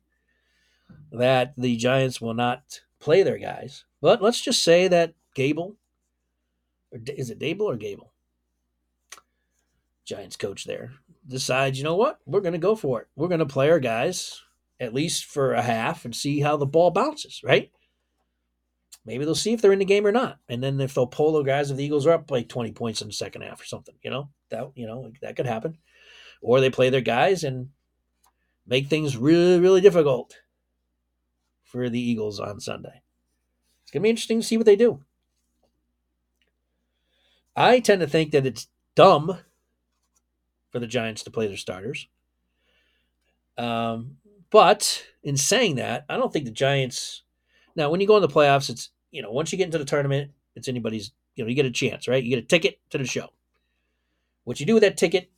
that 1.11 1.53
the 1.57 1.75
Giants 1.75 2.21
will 2.21 2.33
not 2.33 2.81
play 2.99 3.23
their 3.23 3.37
guys. 3.37 3.85
But 4.01 4.21
let's 4.21 4.41
just 4.41 4.63
say 4.63 4.87
that 4.87 5.13
Gable, 5.35 5.75
or 6.91 6.99
is 7.17 7.29
it 7.29 7.39
Daboll 7.39 7.61
or 7.73 7.77
Gable? 7.77 8.11
Giants 10.05 10.35
coach 10.35 10.65
there 10.65 10.93
decides, 11.27 11.77
you 11.77 11.83
know 11.83 11.95
what? 11.95 12.19
We're 12.25 12.41
going 12.41 12.53
to 12.53 12.59
go 12.59 12.75
for 12.75 13.01
it. 13.01 13.07
We're 13.15 13.27
going 13.27 13.39
to 13.39 13.45
play 13.45 13.69
our 13.69 13.79
guys 13.79 14.41
at 14.79 14.93
least 14.93 15.25
for 15.25 15.53
a 15.53 15.61
half 15.61 16.05
and 16.05 16.15
see 16.15 16.39
how 16.39 16.57
the 16.57 16.65
ball 16.65 16.91
bounces, 16.91 17.41
right? 17.43 17.71
Maybe 19.05 19.25
they'll 19.25 19.35
see 19.35 19.53
if 19.53 19.61
they're 19.61 19.73
in 19.73 19.79
the 19.79 19.85
game 19.85 20.05
or 20.05 20.11
not. 20.11 20.39
And 20.49 20.63
then 20.63 20.79
if 20.81 20.93
they'll 20.93 21.07
pull 21.07 21.33
the 21.33 21.43
guys 21.43 21.71
if 21.71 21.77
the 21.77 21.83
Eagles 21.83 22.07
are 22.07 22.13
up 22.13 22.31
like 22.31 22.49
20 22.49 22.71
points 22.71 23.01
in 23.01 23.07
the 23.07 23.13
second 23.13 23.43
half 23.43 23.61
or 23.61 23.65
something, 23.65 23.95
you 24.03 24.09
know, 24.09 24.29
that, 24.51 24.71
you 24.75 24.87
know, 24.87 25.11
that 25.21 25.35
could 25.35 25.47
happen. 25.47 25.77
Or 26.41 26.59
they 26.59 26.69
play 26.69 26.89
their 26.89 27.01
guys 27.01 27.43
and 27.43 27.69
make 28.65 28.87
things 28.87 29.17
really, 29.17 29.59
really 29.59 29.81
difficult 29.81 30.37
for 31.63 31.89
the 31.89 31.99
Eagles 31.99 32.39
on 32.39 32.59
Sunday. 32.59 33.01
It's 33.83 33.91
going 33.91 34.01
to 34.01 34.05
be 34.05 34.09
interesting 34.09 34.41
to 34.41 34.47
see 34.47 34.57
what 34.57 34.65
they 34.65 34.75
do. 34.75 35.03
I 37.55 37.79
tend 37.79 38.01
to 38.01 38.07
think 38.07 38.31
that 38.31 38.45
it's 38.45 38.67
dumb 38.95 39.37
for 40.71 40.79
the 40.79 40.87
Giants 40.87 41.23
to 41.23 41.31
play 41.31 41.47
their 41.47 41.57
starters. 41.57 42.07
Um, 43.57 44.17
but 44.49 45.05
in 45.23 45.37
saying 45.37 45.75
that, 45.75 46.05
I 46.09 46.17
don't 46.17 46.31
think 46.31 46.45
the 46.45 46.51
Giants. 46.51 47.23
Now, 47.75 47.89
when 47.89 48.01
you 48.01 48.07
go 48.07 48.15
in 48.15 48.21
the 48.21 48.27
playoffs, 48.27 48.69
it's 48.69 48.89
you 49.11 49.21
know 49.21 49.31
once 49.31 49.51
you 49.51 49.57
get 49.57 49.65
into 49.65 49.77
the 49.77 49.85
tournament, 49.85 50.31
it's 50.55 50.67
anybody's. 50.67 51.11
You 51.35 51.43
know, 51.43 51.49
you 51.49 51.55
get 51.55 51.65
a 51.65 51.71
chance, 51.71 52.07
right? 52.09 52.21
You 52.21 52.29
get 52.29 52.43
a 52.43 52.47
ticket 52.47 52.79
to 52.89 52.97
the 52.97 53.05
show. 53.05 53.29
What 54.43 54.59
you 54.59 54.65
do 54.65 54.73
with 54.73 54.83
that 54.83 54.97
ticket 54.97 55.31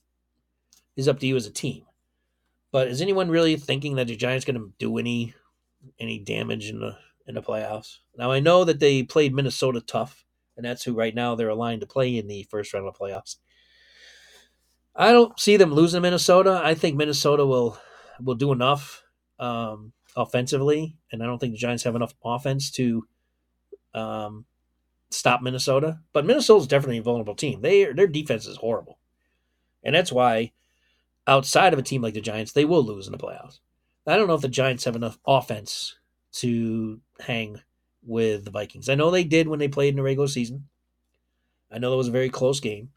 is 0.95 1.07
up 1.07 1.19
to 1.19 1.27
you 1.27 1.35
as 1.35 1.45
a 1.45 1.51
team. 1.51 1.83
But 2.71 2.87
is 2.87 3.01
anyone 3.01 3.29
really 3.29 3.55
thinking 3.55 3.95
that 3.95 4.07
the 4.07 4.15
Giants 4.15 4.45
going 4.45 4.59
to 4.59 4.73
do 4.79 4.97
any 4.97 5.33
any 5.99 6.19
damage 6.19 6.69
in 6.69 6.79
the 6.79 6.97
in 7.27 7.35
the 7.35 7.41
playoffs? 7.41 7.99
Now 8.17 8.31
I 8.31 8.39
know 8.39 8.63
that 8.63 8.79
they 8.79 9.03
played 9.03 9.33
Minnesota 9.33 9.81
tough, 9.81 10.25
and 10.57 10.65
that's 10.65 10.83
who 10.83 10.95
right 10.95 11.13
now 11.13 11.35
they're 11.35 11.49
aligned 11.49 11.81
to 11.81 11.87
play 11.87 12.17
in 12.17 12.27
the 12.27 12.43
first 12.49 12.73
round 12.73 12.87
of 12.87 12.93
the 12.93 12.99
playoffs. 12.99 13.37
I 14.95 15.11
don't 15.11 15.39
see 15.39 15.57
them 15.57 15.73
losing 15.73 16.01
Minnesota. 16.01 16.61
I 16.63 16.73
think 16.73 16.95
Minnesota 16.95 17.45
will 17.45 17.77
will 18.19 18.35
do 18.35 18.51
enough 18.51 19.03
um, 19.39 19.93
offensively, 20.15 20.97
and 21.11 21.21
I 21.21 21.25
don't 21.25 21.39
think 21.39 21.53
the 21.53 21.59
Giants 21.59 21.83
have 21.83 21.95
enough 21.95 22.13
offense 22.23 22.71
to 22.71 23.05
um, 23.93 24.45
stop 25.13 25.41
Minnesota. 25.41 25.99
But 26.11 26.25
Minnesota's 26.25 26.67
definitely 26.67 26.97
a 26.97 27.03
vulnerable 27.03 27.35
team. 27.35 27.61
They 27.61 27.85
their 27.85 28.07
defense 28.07 28.47
is 28.47 28.57
horrible, 28.57 28.99
and 29.83 29.95
that's 29.95 30.11
why 30.11 30.51
outside 31.27 31.73
of 31.73 31.79
a 31.79 31.83
team 31.83 32.01
like 32.01 32.13
the 32.13 32.21
Giants, 32.21 32.51
they 32.51 32.65
will 32.65 32.83
lose 32.83 33.07
in 33.07 33.11
the 33.11 33.17
playoffs. 33.17 33.59
I 34.05 34.17
don't 34.17 34.27
know 34.27 34.35
if 34.35 34.41
the 34.41 34.49
Giants 34.49 34.83
have 34.83 34.95
enough 34.95 35.17
offense 35.25 35.95
to 36.33 36.99
hang 37.19 37.61
with 38.05 38.43
the 38.43 38.51
Vikings. 38.51 38.89
I 38.89 38.95
know 38.95 39.11
they 39.11 39.23
did 39.23 39.47
when 39.47 39.59
they 39.59 39.69
played 39.69 39.89
in 39.89 39.95
the 39.95 40.03
regular 40.03 40.27
season. 40.27 40.67
I 41.71 41.79
know 41.79 41.91
that 41.91 41.97
was 41.97 42.09
a 42.09 42.11
very 42.11 42.29
close 42.29 42.59
game. 42.59 42.89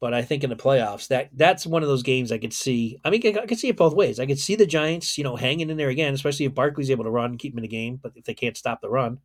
But 0.00 0.14
I 0.14 0.22
think 0.22 0.44
in 0.44 0.50
the 0.50 0.56
playoffs, 0.56 1.08
that 1.08 1.30
that's 1.32 1.66
one 1.66 1.82
of 1.82 1.88
those 1.88 2.04
games 2.04 2.30
I 2.30 2.38
could 2.38 2.52
see. 2.52 3.00
I 3.04 3.10
mean, 3.10 3.20
I 3.36 3.46
could 3.46 3.58
see 3.58 3.68
it 3.68 3.76
both 3.76 3.94
ways. 3.94 4.20
I 4.20 4.26
could 4.26 4.38
see 4.38 4.54
the 4.54 4.64
Giants, 4.64 5.18
you 5.18 5.24
know, 5.24 5.34
hanging 5.34 5.70
in 5.70 5.76
there 5.76 5.88
again, 5.88 6.14
especially 6.14 6.46
if 6.46 6.54
Barkley's 6.54 6.90
able 6.90 7.04
to 7.04 7.10
run, 7.10 7.30
and 7.30 7.38
keep 7.38 7.52
him 7.52 7.58
in 7.58 7.62
the 7.62 7.68
game. 7.68 7.98
But 8.00 8.12
if 8.14 8.24
they 8.24 8.34
can't 8.34 8.56
stop 8.56 8.80
the 8.80 8.88
run, 8.88 9.18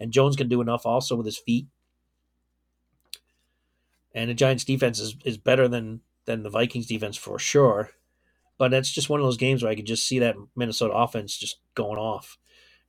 and 0.00 0.12
Jones 0.12 0.34
can 0.34 0.48
do 0.48 0.60
enough 0.60 0.86
also 0.86 1.14
with 1.14 1.26
his 1.26 1.38
feet, 1.38 1.66
and 4.14 4.30
the 4.30 4.34
Giants' 4.34 4.64
defense 4.64 4.98
is, 4.98 5.16
is 5.24 5.38
better 5.38 5.68
than 5.68 6.00
than 6.24 6.42
the 6.42 6.50
Vikings' 6.50 6.86
defense 6.86 7.16
for 7.16 7.38
sure. 7.38 7.90
But 8.58 8.70
that's 8.70 8.90
just 8.90 9.08
one 9.08 9.20
of 9.20 9.26
those 9.26 9.36
games 9.36 9.62
where 9.62 9.72
I 9.72 9.74
could 9.74 9.86
just 9.86 10.06
see 10.06 10.18
that 10.18 10.36
Minnesota 10.54 10.94
offense 10.94 11.36
just 11.36 11.60
going 11.74 11.98
off, 11.98 12.38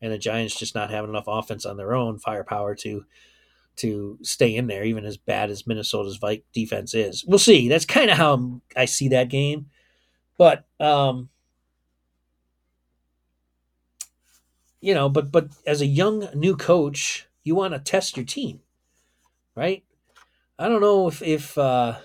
and 0.01 0.11
the 0.11 0.17
Giants 0.17 0.57
just 0.57 0.75
not 0.75 0.89
having 0.89 1.09
enough 1.09 1.27
offense 1.27 1.65
on 1.65 1.77
their 1.77 1.93
own 1.93 2.17
firepower 2.17 2.75
to 2.75 3.05
to 3.77 4.17
stay 4.21 4.55
in 4.55 4.67
there, 4.67 4.83
even 4.83 5.05
as 5.05 5.17
bad 5.17 5.49
as 5.49 5.65
Minnesota's 5.65 6.17
Vike 6.17 6.43
defense 6.53 6.93
is. 6.93 7.23
We'll 7.25 7.39
see. 7.39 7.67
That's 7.67 7.85
kind 7.85 8.09
of 8.09 8.17
how 8.17 8.61
I 8.75 8.85
see 8.85 9.09
that 9.09 9.29
game. 9.29 9.67
But 10.37 10.65
um, 10.79 11.29
you 14.81 14.95
know, 14.95 15.07
but 15.07 15.31
but 15.31 15.49
as 15.65 15.79
a 15.81 15.85
young 15.85 16.27
new 16.33 16.57
coach, 16.57 17.27
you 17.43 17.55
want 17.55 17.73
to 17.73 17.79
test 17.79 18.17
your 18.17 18.25
team, 18.25 18.61
right? 19.55 19.83
I 20.59 20.67
don't 20.67 20.81
know 20.81 21.07
if 21.07 21.21
if 21.21 21.57
uh, 21.57 21.99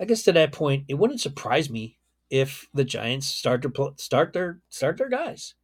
I 0.00 0.04
guess 0.06 0.22
to 0.24 0.32
that 0.32 0.52
point, 0.52 0.86
it 0.88 0.94
wouldn't 0.94 1.20
surprise 1.20 1.68
me 1.70 1.98
if 2.30 2.68
the 2.72 2.84
Giants 2.84 3.26
start 3.26 3.62
to 3.62 3.94
start 3.98 4.32
their 4.32 4.60
start 4.70 4.96
their 4.96 5.10
guys. 5.10 5.54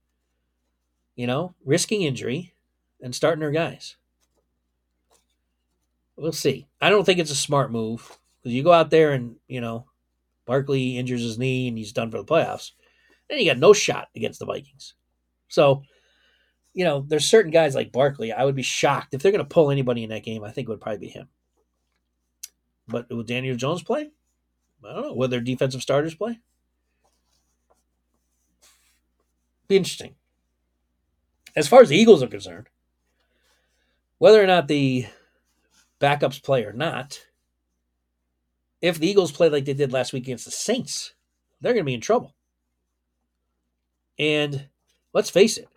You 1.14 1.26
know, 1.26 1.54
risking 1.64 2.02
injury 2.02 2.54
and 3.00 3.14
starting 3.14 3.40
their 3.40 3.50
guys. 3.50 3.96
We'll 6.16 6.32
see. 6.32 6.66
I 6.80 6.90
don't 6.90 7.04
think 7.04 7.18
it's 7.18 7.30
a 7.30 7.36
smart 7.36 7.72
move 7.72 8.18
because 8.42 8.54
you 8.54 8.62
go 8.62 8.72
out 8.72 8.90
there 8.90 9.12
and 9.12 9.36
you 9.48 9.62
know, 9.62 9.86
Barkley 10.44 10.98
injures 10.98 11.22
his 11.22 11.38
knee 11.38 11.68
and 11.68 11.78
he's 11.78 11.92
done 11.92 12.10
for 12.10 12.18
the 12.18 12.24
playoffs. 12.24 12.72
Then 13.28 13.38
you 13.38 13.46
got 13.46 13.58
no 13.58 13.72
shot 13.72 14.08
against 14.14 14.38
the 14.38 14.46
Vikings. 14.46 14.94
So, 15.48 15.82
you 16.74 16.84
know, 16.84 17.04
there's 17.06 17.28
certain 17.28 17.50
guys 17.50 17.74
like 17.74 17.92
Barkley. 17.92 18.32
I 18.32 18.44
would 18.44 18.54
be 18.54 18.62
shocked 18.62 19.14
if 19.14 19.22
they're 19.22 19.32
going 19.32 19.44
to 19.44 19.48
pull 19.48 19.70
anybody 19.70 20.04
in 20.04 20.10
that 20.10 20.24
game. 20.24 20.44
I 20.44 20.50
think 20.50 20.68
it 20.68 20.70
would 20.70 20.80
probably 20.80 20.98
be 20.98 21.08
him. 21.08 21.28
But 22.86 23.08
will 23.10 23.22
Daniel 23.22 23.56
Jones 23.56 23.82
play? 23.82 24.10
I 24.84 24.92
don't 24.92 25.02
know. 25.02 25.14
Will 25.14 25.28
their 25.28 25.40
defensive 25.40 25.82
starters 25.82 26.14
play? 26.14 26.38
Be 29.68 29.76
interesting. 29.76 30.14
As 31.56 31.66
far 31.66 31.80
as 31.80 31.88
the 31.88 31.96
Eagles 31.96 32.22
are 32.22 32.28
concerned, 32.28 32.68
whether 34.18 34.42
or 34.42 34.46
not 34.46 34.68
the 34.68 35.06
backups 36.00 36.42
play 36.42 36.64
or 36.64 36.72
not, 36.72 37.26
if 38.80 38.98
the 38.98 39.08
Eagles 39.08 39.32
play 39.32 39.48
like 39.48 39.64
they 39.64 39.74
did 39.74 39.92
last 39.92 40.12
week 40.12 40.24
against 40.24 40.44
the 40.44 40.50
Saints, 40.50 41.14
they're 41.60 41.72
going 41.72 41.84
to 41.84 41.86
be 41.86 41.94
in 41.94 42.00
trouble. 42.00 42.34
And 44.18 44.68
let's 45.12 45.30
face 45.30 45.58
it, 45.58 45.68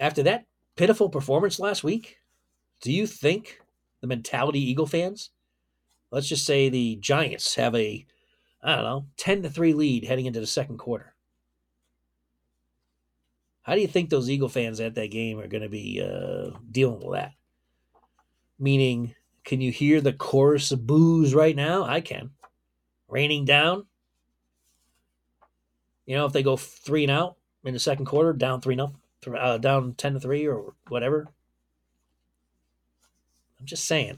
after 0.00 0.22
that 0.24 0.46
pitiful 0.76 1.08
performance 1.08 1.58
last 1.58 1.84
week, 1.84 2.18
do 2.80 2.92
you 2.92 3.06
think 3.06 3.60
the 4.00 4.06
mentality 4.06 4.60
Eagle 4.60 4.86
fans, 4.86 5.30
let's 6.10 6.28
just 6.28 6.46
say 6.46 6.68
the 6.68 6.96
Giants 6.96 7.54
have 7.56 7.74
a, 7.74 8.06
I 8.62 8.76
don't 8.76 8.84
know, 8.84 9.06
10 9.16 9.42
to 9.42 9.50
3 9.50 9.74
lead 9.74 10.04
heading 10.04 10.26
into 10.26 10.40
the 10.40 10.46
second 10.46 10.78
quarter? 10.78 11.14
How 13.62 13.74
do 13.74 13.82
you 13.82 13.88
think 13.88 14.08
those 14.08 14.30
Eagle 14.30 14.48
fans 14.48 14.80
at 14.80 14.94
that 14.94 15.10
game 15.10 15.38
are 15.38 15.46
going 15.46 15.62
to 15.62 15.68
be 15.68 16.02
uh, 16.02 16.56
dealing 16.70 17.00
with 17.00 17.18
that? 17.18 17.32
Meaning, 18.58 19.14
can 19.44 19.60
you 19.60 19.70
hear 19.70 20.00
the 20.00 20.14
chorus 20.14 20.72
of 20.72 20.86
boos 20.86 21.34
right 21.34 21.54
now? 21.54 21.84
I 21.84 22.00
can. 22.00 22.30
Raining 23.08 23.44
down. 23.44 23.84
You 26.08 26.16
know, 26.16 26.24
if 26.24 26.32
they 26.32 26.42
go 26.42 26.56
three 26.56 27.04
and 27.04 27.10
out 27.10 27.36
in 27.64 27.74
the 27.74 27.78
second 27.78 28.06
quarter, 28.06 28.32
down 28.32 28.62
three 28.62 28.74
nothing, 28.74 28.96
uh, 29.26 29.58
down 29.58 29.92
ten 29.92 30.14
to 30.14 30.20
three 30.20 30.48
or 30.48 30.72
whatever. 30.88 31.28
I'm 33.60 33.66
just 33.66 33.84
saying. 33.84 34.16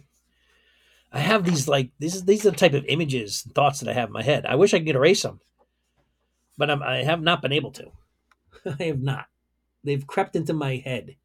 I 1.12 1.18
have 1.18 1.44
these 1.44 1.66
like 1.66 1.90
these 1.98 2.24
these 2.24 2.46
are 2.46 2.52
the 2.52 2.56
type 2.56 2.74
of 2.74 2.84
images, 2.84 3.42
and 3.44 3.52
thoughts 3.52 3.80
that 3.80 3.88
I 3.88 3.94
have 3.94 4.10
in 4.10 4.12
my 4.12 4.22
head. 4.22 4.46
I 4.46 4.54
wish 4.54 4.72
I 4.72 4.78
could 4.78 4.94
erase 4.94 5.22
them, 5.22 5.40
but 6.56 6.70
I'm, 6.70 6.80
I 6.80 6.98
have 6.98 7.22
not 7.22 7.42
been 7.42 7.52
able 7.52 7.72
to. 7.72 7.90
I 8.78 8.84
have 8.84 9.02
not. 9.02 9.26
They've 9.82 10.06
crept 10.06 10.36
into 10.36 10.52
my 10.52 10.76
head. 10.76 11.16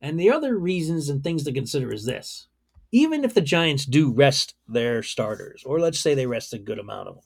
And 0.00 0.18
the 0.18 0.30
other 0.30 0.56
reasons 0.56 1.10
and 1.10 1.22
things 1.22 1.44
to 1.44 1.52
consider 1.52 1.92
is 1.92 2.06
this. 2.06 2.46
Even 2.90 3.24
if 3.24 3.34
the 3.34 3.42
Giants 3.42 3.84
do 3.84 4.10
rest 4.10 4.54
their 4.66 5.02
starters, 5.02 5.64
or 5.66 5.80
let's 5.80 5.98
say 5.98 6.14
they 6.14 6.24
rest 6.24 6.54
a 6.54 6.58
good 6.58 6.78
amount 6.78 7.08
of 7.08 7.14
them, 7.16 7.24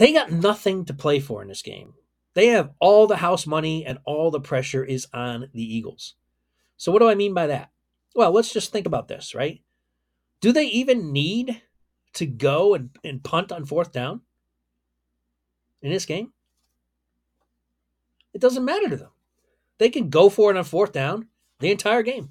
they 0.00 0.14
got 0.14 0.32
nothing 0.32 0.86
to 0.86 0.94
play 0.94 1.20
for 1.20 1.42
in 1.42 1.48
this 1.48 1.60
game. 1.60 1.92
They 2.32 2.46
have 2.46 2.70
all 2.80 3.06
the 3.06 3.18
house 3.18 3.46
money 3.46 3.84
and 3.84 3.98
all 4.06 4.30
the 4.30 4.40
pressure 4.40 4.82
is 4.82 5.06
on 5.12 5.50
the 5.52 5.62
Eagles. 5.62 6.14
So, 6.78 6.90
what 6.90 7.00
do 7.00 7.10
I 7.10 7.14
mean 7.14 7.34
by 7.34 7.48
that? 7.48 7.70
Well, 8.14 8.32
let's 8.32 8.50
just 8.50 8.72
think 8.72 8.86
about 8.86 9.08
this, 9.08 9.34
right? 9.34 9.60
Do 10.40 10.52
they 10.52 10.64
even 10.64 11.12
need 11.12 11.60
to 12.14 12.24
go 12.24 12.72
and, 12.72 12.88
and 13.04 13.22
punt 13.22 13.52
on 13.52 13.66
fourth 13.66 13.92
down 13.92 14.22
in 15.82 15.92
this 15.92 16.06
game? 16.06 16.32
It 18.32 18.40
doesn't 18.40 18.64
matter 18.64 18.88
to 18.88 18.96
them. 18.96 19.10
They 19.76 19.90
can 19.90 20.08
go 20.08 20.30
for 20.30 20.50
it 20.50 20.56
on 20.56 20.64
fourth 20.64 20.92
down 20.92 21.26
the 21.58 21.70
entire 21.70 22.02
game. 22.02 22.30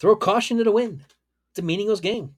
Throw 0.00 0.16
caution 0.16 0.56
to 0.56 0.64
the 0.64 0.72
wind. 0.72 1.04
It's 1.50 1.58
a 1.58 1.62
meaningless 1.62 2.00
game. 2.00 2.36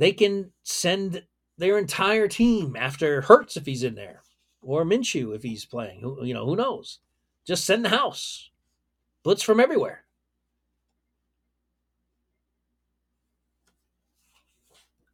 They 0.00 0.12
can 0.12 0.50
send 0.62 1.26
their 1.58 1.76
entire 1.76 2.26
team 2.26 2.74
after 2.74 3.20
Hurts 3.20 3.58
if 3.58 3.66
he's 3.66 3.82
in 3.82 3.96
there, 3.96 4.22
or 4.62 4.82
Minshew 4.82 5.36
if 5.36 5.42
he's 5.42 5.66
playing. 5.66 6.00
Who 6.00 6.24
you 6.24 6.32
know, 6.32 6.46
who 6.46 6.56
knows? 6.56 7.00
Just 7.46 7.66
send 7.66 7.84
the 7.84 7.90
house. 7.90 8.48
Blitz 9.22 9.42
from 9.42 9.60
everywhere. 9.60 10.04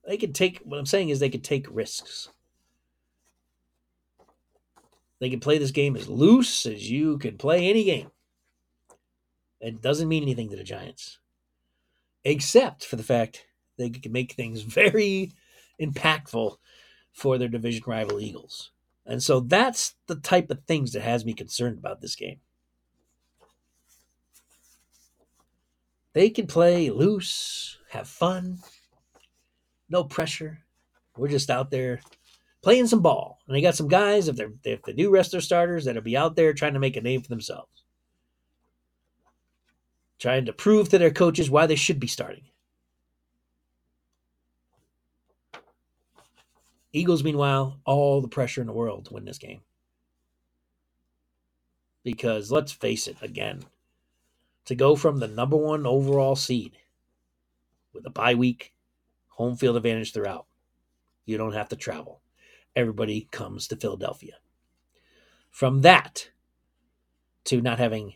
They 0.07 0.17
could 0.17 0.37
take 0.37 0.61
what 0.61 0.79
I'm 0.79 0.87
saying 0.87 1.09
is 1.09 1.19
they 1.19 1.31
could 1.31 1.43
take 1.43 1.67
risks. 1.69 2.29
They 5.19 5.31
can 5.31 5.41
play 5.41 5.59
this 5.59 5.73
game 5.73 5.97
as 5.97 6.09
loose 6.09 6.65
as 6.65 6.89
you 6.89 7.19
can 7.19 7.37
play 7.39 7.69
any 7.69 7.83
game. 7.83 8.13
It 9.61 9.83
doesn't 9.83 10.07
mean 10.07 10.23
anything 10.23 10.49
to 10.51 10.57
the 10.57 10.63
Giants, 10.63 11.19
except 12.23 12.85
for 12.85 12.95
the 12.95 13.03
fact 13.03 13.47
they 13.77 13.91
can 13.91 14.13
make 14.13 14.33
things 14.33 14.63
very 14.63 15.33
impactful 15.81 16.57
for 17.13 17.39
their 17.39 17.49
division 17.49 17.83
rival 17.87 18.21
Eagles. 18.21 18.71
And 19.07 19.23
so 19.23 19.41
that's 19.41 19.95
the 20.07 20.17
type 20.17 20.51
of 20.51 20.65
things 20.65 20.93
that 20.93 21.03
has 21.03 21.25
me 21.25 21.33
concerned 21.33 21.79
about 21.79 22.01
this 22.01 22.17
game. 22.17 22.41
They 26.13 26.31
can 26.31 26.47
play 26.47 26.91
loose, 26.91 27.79
have 27.91 28.09
fun, 28.09 28.59
no 29.89 30.03
pressure. 30.05 30.61
We're 31.17 31.29
just 31.29 31.51
out 31.51 31.71
there 31.71 32.01
playing 32.63 32.87
some 32.87 33.03
ball. 33.03 33.39
And 33.47 33.55
they 33.55 33.61
got 33.61 33.75
some 33.75 33.89
guys, 33.89 34.29
if, 34.29 34.37
they're, 34.37 34.53
if 34.65 34.83
they 34.83 34.93
do 34.93 35.11
rest 35.11 35.33
their 35.33 35.41
starters, 35.41 35.85
that'll 35.85 36.03
be 36.03 36.17
out 36.17 36.35
there 36.35 36.53
trying 36.53 36.73
to 36.75 36.81
make 36.81 36.97
a 36.97 37.01
name 37.01 37.23
for 37.23 37.29
themselves. 37.29 37.85
Trying 40.19 40.47
to 40.47 40.53
prove 40.53 40.89
to 40.89 40.99
their 40.99 41.11
coaches 41.11 41.51
why 41.51 41.67
they 41.67 41.77
should 41.77 42.01
be 42.01 42.07
starting. 42.07 42.45
Eagles, 46.93 47.25
meanwhile, 47.25 47.81
all 47.85 48.21
the 48.21 48.29
pressure 48.29 48.61
in 48.61 48.67
the 48.67 48.73
world 48.73 49.07
to 49.07 49.15
win 49.15 49.25
this 49.25 49.39
game. 49.39 49.61
Because 52.05 52.51
let's 52.51 52.73
face 52.73 53.07
it 53.07 53.17
again, 53.21 53.65
to 54.67 54.75
go 54.75 54.97
from 54.97 55.19
the 55.19 55.29
number 55.29 55.57
one 55.57 55.87
overall 55.87 56.37
seed 56.37 56.79
with 57.93 58.07
a 58.07 58.11
bye 58.11 58.35
week, 58.35 58.73
home 59.29 59.57
field 59.57 59.77
advantage 59.77 60.13
throughout, 60.13 60.47
you 61.25 61.37
don't 61.37 61.55
have 61.55 61.69
to 61.71 61.77
travel. 61.77 62.21
Everybody 62.75 63.29
comes 63.31 63.67
to 63.69 63.77
Philadelphia. 63.77 64.35
From 65.51 65.81
that 65.83 66.31
to 67.45 67.61
not 67.61 67.79
having 67.79 68.15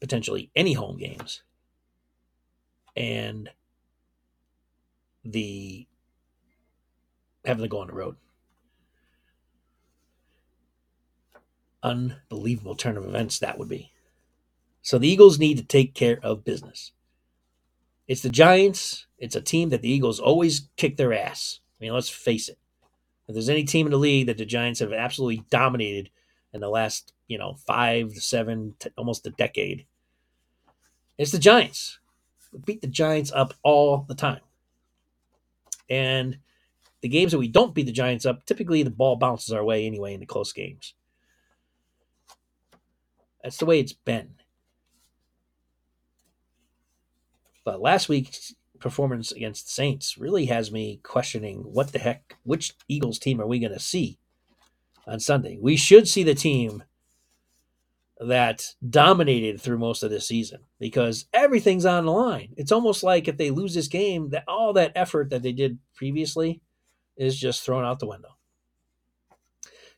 potentially 0.00 0.50
any 0.54 0.74
home 0.74 0.98
games 0.98 1.42
and 2.96 3.48
the 5.24 5.86
having 7.44 7.62
to 7.62 7.68
go 7.68 7.80
on 7.80 7.88
the 7.88 7.94
road. 7.94 8.16
Unbelievable 11.82 12.76
turn 12.76 12.96
of 12.96 13.04
events 13.04 13.38
that 13.38 13.58
would 13.58 13.68
be. 13.68 13.92
So 14.82 14.98
the 14.98 15.08
Eagles 15.08 15.38
need 15.38 15.58
to 15.58 15.64
take 15.64 15.94
care 15.94 16.18
of 16.22 16.44
business. 16.44 16.92
It's 18.06 18.22
the 18.22 18.28
Giants. 18.28 19.06
It's 19.18 19.36
a 19.36 19.40
team 19.40 19.70
that 19.70 19.82
the 19.82 19.90
Eagles 19.90 20.20
always 20.20 20.68
kick 20.76 20.96
their 20.96 21.12
ass. 21.12 21.60
I 21.80 21.84
mean, 21.84 21.92
let's 21.92 22.08
face 22.08 22.48
it. 22.48 22.58
If 23.28 23.34
there's 23.34 23.48
any 23.48 23.64
team 23.64 23.86
in 23.86 23.92
the 23.92 23.98
league 23.98 24.26
that 24.26 24.38
the 24.38 24.44
Giants 24.44 24.80
have 24.80 24.92
absolutely 24.92 25.44
dominated 25.50 26.10
in 26.52 26.60
the 26.60 26.68
last, 26.68 27.12
you 27.28 27.38
know, 27.38 27.54
five, 27.66 28.12
to 28.14 28.20
seven, 28.20 28.74
almost 28.96 29.26
a 29.26 29.30
decade, 29.30 29.86
it's 31.16 31.32
the 31.32 31.38
Giants. 31.38 31.98
We 32.52 32.58
beat 32.58 32.80
the 32.80 32.88
Giants 32.88 33.32
up 33.32 33.54
all 33.62 34.04
the 34.08 34.14
time. 34.14 34.40
And 35.88 36.38
the 37.02 37.08
games 37.08 37.32
that 37.32 37.38
we 37.38 37.48
don't 37.48 37.74
beat 37.74 37.86
the 37.86 37.92
Giants 37.92 38.24
up, 38.24 38.46
typically 38.46 38.82
the 38.82 38.90
ball 38.90 39.16
bounces 39.16 39.52
our 39.52 39.64
way 39.64 39.86
anyway 39.86 40.14
in 40.14 40.20
the 40.20 40.26
close 40.26 40.52
games. 40.52 40.94
That's 43.42 43.56
the 43.56 43.66
way 43.66 43.80
it's 43.80 43.92
been. 43.92 44.34
But 47.64 47.80
last 47.80 48.08
week's 48.08 48.54
performance 48.78 49.32
against 49.32 49.66
the 49.66 49.72
Saints 49.72 50.16
really 50.16 50.46
has 50.46 50.70
me 50.70 51.00
questioning 51.02 51.58
what 51.58 51.92
the 51.92 51.98
heck, 51.98 52.36
which 52.44 52.74
Eagles 52.88 53.18
team 53.18 53.40
are 53.40 53.46
we 53.46 53.58
going 53.58 53.72
to 53.72 53.80
see 53.80 54.18
on 55.06 55.18
Sunday? 55.20 55.58
We 55.60 55.76
should 55.76 56.08
see 56.08 56.22
the 56.22 56.34
team 56.34 56.84
that 58.20 58.74
dominated 58.88 59.60
through 59.60 59.78
most 59.78 60.04
of 60.04 60.10
this 60.10 60.28
season 60.28 60.60
because 60.78 61.26
everything's 61.32 61.86
on 61.86 62.06
the 62.06 62.12
line. 62.12 62.54
It's 62.56 62.70
almost 62.70 63.02
like 63.02 63.26
if 63.26 63.36
they 63.36 63.50
lose 63.50 63.74
this 63.74 63.88
game, 63.88 64.30
that 64.30 64.44
all 64.46 64.72
that 64.74 64.92
effort 64.94 65.30
that 65.30 65.42
they 65.42 65.52
did 65.52 65.78
previously 65.96 66.60
is 67.16 67.38
just 67.38 67.62
thrown 67.62 67.84
out 67.84 67.98
the 67.98 68.06
window. 68.06 68.36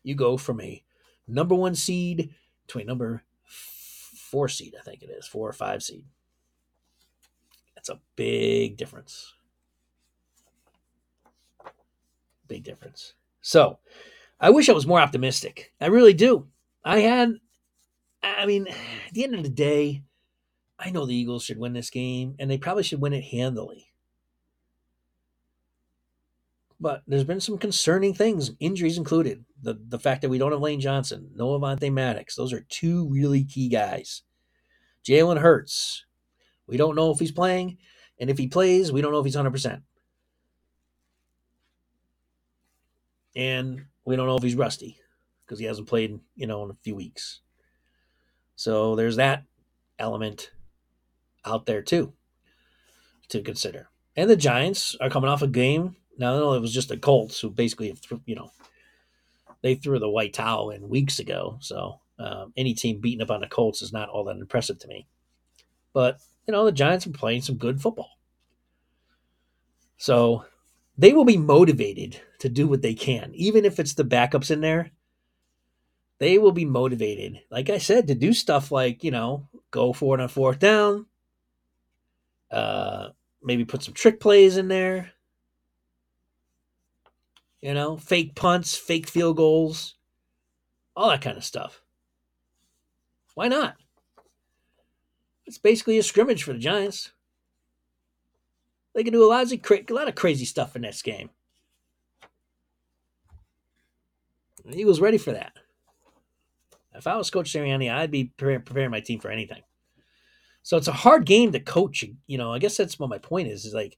You 0.03 0.15
go 0.15 0.37
from 0.37 0.61
a 0.61 0.83
number 1.27 1.55
one 1.55 1.75
seed 1.75 2.35
to 2.69 2.79
a 2.79 2.85
number 2.85 3.23
four 3.47 4.49
seed, 4.49 4.75
I 4.79 4.83
think 4.83 5.03
it 5.03 5.11
is, 5.11 5.27
four 5.27 5.49
or 5.49 5.53
five 5.53 5.83
seed. 5.83 6.05
That's 7.75 7.89
a 7.89 8.01
big 8.17 8.77
difference. 8.77 9.35
Big 12.49 12.65
difference. 12.65 13.15
So 13.41 13.79
I 14.41 14.51
wish 14.51 14.69
I 14.69 14.73
was 14.73 14.87
more 14.87 15.01
optimistic. 15.01 15.73
I 15.81 15.87
really 15.87 16.15
do. 16.15 16.49
I 16.85 17.01
had, 17.01 17.35
I 18.23 18.47
mean, 18.47 18.67
at 18.69 19.13
the 19.13 19.25
end 19.25 19.35
of 19.35 19.43
the 19.43 19.49
day, 19.49 20.03
I 20.79 20.91
know 20.91 21.07
the 21.07 21.15
Eagles 21.15 21.45
should 21.45 21.59
win 21.59 21.73
this 21.73 21.91
game, 21.91 22.35
and 22.39 22.51
they 22.51 22.59
probably 22.59 22.83
should 22.83 23.01
win 23.01 23.13
it 23.13 23.25
handily. 23.25 23.87
But 26.81 27.03
there's 27.07 27.25
been 27.25 27.41
some 27.41 27.57
concerning 27.57 28.15
things, 28.15 28.51
injuries 28.61 28.99
included. 28.99 29.45
The 29.63 29.79
the 29.89 29.99
fact 29.99 30.23
that 30.23 30.29
we 30.29 30.39
don't 30.39 30.53
have 30.53 30.61
Lane 30.61 30.81
Johnson, 30.81 31.31
no 31.35 31.59
Avonte 31.59 31.93
Maddox. 31.93 32.35
Those 32.35 32.53
are 32.53 32.67
two 32.69 33.09
really 33.09 33.45
key 33.45 33.69
guys. 33.69 34.23
Jalen 35.05 35.39
Hurts. 35.39 36.05
We 36.67 36.77
don't 36.77 36.97
know 36.97 37.11
if 37.11 37.19
he's 37.19 37.33
playing. 37.33 37.79
And 38.19 38.31
if 38.31 38.39
he 38.39 38.47
plays, 38.47 38.93
we 38.93 39.03
don't 39.03 39.13
know 39.13 39.19
if 39.19 39.25
he's 39.25 39.37
100%. 39.37 39.83
And 43.37 43.87
we 44.05 44.17
don't 44.17 44.27
know 44.27 44.37
if 44.37 44.43
he's 44.43 44.55
rusty 44.55 44.99
because 45.45 45.59
he 45.59 45.65
hasn't 45.65 45.89
played, 45.89 46.21
you 46.37 46.47
know, 46.47 46.65
in 46.65 46.71
a 46.71 46.79
few 46.83 46.95
weeks. 46.95 47.41
So 48.57 48.95
there's 48.95 49.17
that 49.17 49.45
element 49.99 50.53
out 51.45 51.67
there 51.67 51.83
too 51.83 52.13
to 53.29 53.43
consider. 53.43 53.89
And 54.17 54.31
the 54.31 54.37
Giants 54.37 54.97
are 55.01 55.11
coming 55.11 55.29
off 55.29 55.43
a 55.43 55.49
game 55.49 55.97
now, 56.17 56.37
no, 56.37 56.53
it 56.55 56.61
was 56.61 56.73
just 56.73 56.89
the 56.89 56.97
Colts 56.97 57.41
who 57.41 57.51
basically, 57.51 57.97
you 58.27 58.35
know, 58.35 58.53
they 59.63 59.75
threw 59.75 59.99
the 59.99 60.09
white 60.09 60.33
towel 60.33 60.71
in 60.71 60.89
weeks 60.89 61.19
ago. 61.19 61.57
So 61.61 62.01
um, 62.19 62.53
any 62.57 62.75
team 62.75 63.01
beating 63.01 63.23
up 63.23 63.31
on 63.31 63.41
the 63.41 63.47
Colts 63.47 63.83
is 63.83 63.93
not 63.93 64.09
all 64.09 64.25
that 64.25 64.37
impressive 64.37 64.79
to 64.81 64.89
me. 64.89 65.07
But 65.93 66.21
you 66.47 66.53
know, 66.53 66.65
the 66.65 66.73
Giants 66.73 67.07
are 67.07 67.11
playing 67.11 67.43
some 67.43 67.57
good 67.57 67.81
football, 67.81 68.19
so 69.97 70.45
they 70.99 71.13
will 71.13 71.25
be 71.25 71.37
motivated 71.37 72.21
to 72.41 72.49
do 72.49 72.67
what 72.69 72.83
they 72.83 72.95
can, 72.95 73.33
even 73.35 73.65
if 73.65 73.81
it's 73.81 73.95
the 73.95 74.05
backups 74.05 74.51
in 74.51 74.61
there. 74.61 74.91
They 76.19 76.39
will 76.39 76.53
be 76.53 76.65
motivated, 76.65 77.41
like 77.51 77.71
I 77.71 77.79
said, 77.79 78.07
to 78.07 78.15
do 78.15 78.33
stuff 78.33 78.71
like 78.71 79.03
you 79.03 79.11
know, 79.11 79.49
go 79.71 79.93
for 79.93 80.19
it 80.19 80.23
on 80.23 80.29
fourth 80.29 80.59
down. 80.59 81.07
Uh, 82.51 83.09
maybe 83.43 83.65
put 83.65 83.83
some 83.83 83.95
trick 83.95 84.21
plays 84.21 84.57
in 84.57 84.69
there 84.69 85.14
you 87.65 87.73
know, 87.73 87.97
fake 87.97 88.35
punts, 88.35 88.77
fake 88.77 89.09
field 89.09 89.39
goals, 89.39 89.95
all 90.95 91.09
that 91.09 91.23
kind 91.23 91.39
of 91.39 91.45
stuff. 91.45 91.81
Why 93.35 93.49
not? 93.49 93.77
It's 95.47 95.57
basically 95.57 95.97
a 95.97 96.03
scrimmage 96.03 96.43
for 96.43 96.53
the 96.53 96.59
Giants. 96.59 97.13
They 98.95 99.03
can 99.03 99.15
do 99.15 99.25
a 99.25 99.33
lot 99.33 99.51
of, 99.51 99.53
a 99.53 99.95
lot 99.95 100.09
of 100.09 100.15
crazy 100.15 100.45
stuff 100.45 100.77
in 100.77 100.83
this 100.83 101.01
game. 101.01 101.31
The 104.67 104.79
Eagles 104.79 105.01
ready 105.01 105.17
for 105.17 105.33
that. 105.33 105.55
If 106.95 107.07
I 107.07 107.17
was 107.17 107.31
Coach 107.31 107.51
Sirianni, 107.51 107.91
I'd 107.91 108.11
be 108.11 108.31
preparing 108.37 108.91
my 108.91 109.01
team 109.01 109.21
for 109.21 109.31
anything. 109.31 109.63
So 110.63 110.77
it's 110.77 110.89
a 110.89 110.93
hard 110.93 111.25
game 111.25 111.51
to 111.53 111.61
coach. 111.61 112.05
You 112.27 112.37
know, 112.37 112.53
I 112.53 112.59
guess 112.59 112.77
that's 112.77 112.99
what 112.99 113.09
my 113.09 113.19
point 113.19 113.49
is. 113.49 113.65
Is 113.65 113.73
like, 113.73 113.97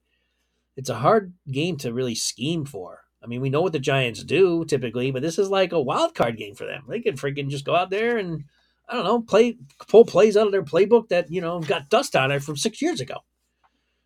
it's 0.76 0.88
a 0.88 0.94
hard 0.94 1.32
game 1.50 1.76
to 1.78 1.92
really 1.92 2.14
scheme 2.14 2.64
for. 2.64 3.05
I 3.22 3.26
mean, 3.26 3.40
we 3.40 3.50
know 3.50 3.62
what 3.62 3.72
the 3.72 3.78
Giants 3.78 4.22
do 4.22 4.64
typically, 4.64 5.10
but 5.10 5.22
this 5.22 5.38
is 5.38 5.48
like 5.48 5.72
a 5.72 5.80
wild 5.80 6.14
card 6.14 6.36
game 6.36 6.54
for 6.54 6.66
them. 6.66 6.84
They 6.88 7.00
can 7.00 7.16
freaking 7.16 7.48
just 7.48 7.64
go 7.64 7.74
out 7.74 7.90
there 7.90 8.18
and 8.18 8.44
I 8.88 8.94
don't 8.94 9.04
know, 9.04 9.20
play 9.20 9.56
pull 9.88 10.04
plays 10.04 10.36
out 10.36 10.46
of 10.46 10.52
their 10.52 10.62
playbook 10.62 11.08
that 11.08 11.30
you 11.30 11.40
know 11.40 11.60
got 11.60 11.90
dust 11.90 12.14
on 12.14 12.30
it 12.30 12.42
from 12.42 12.56
six 12.56 12.80
years 12.80 13.00
ago. 13.00 13.16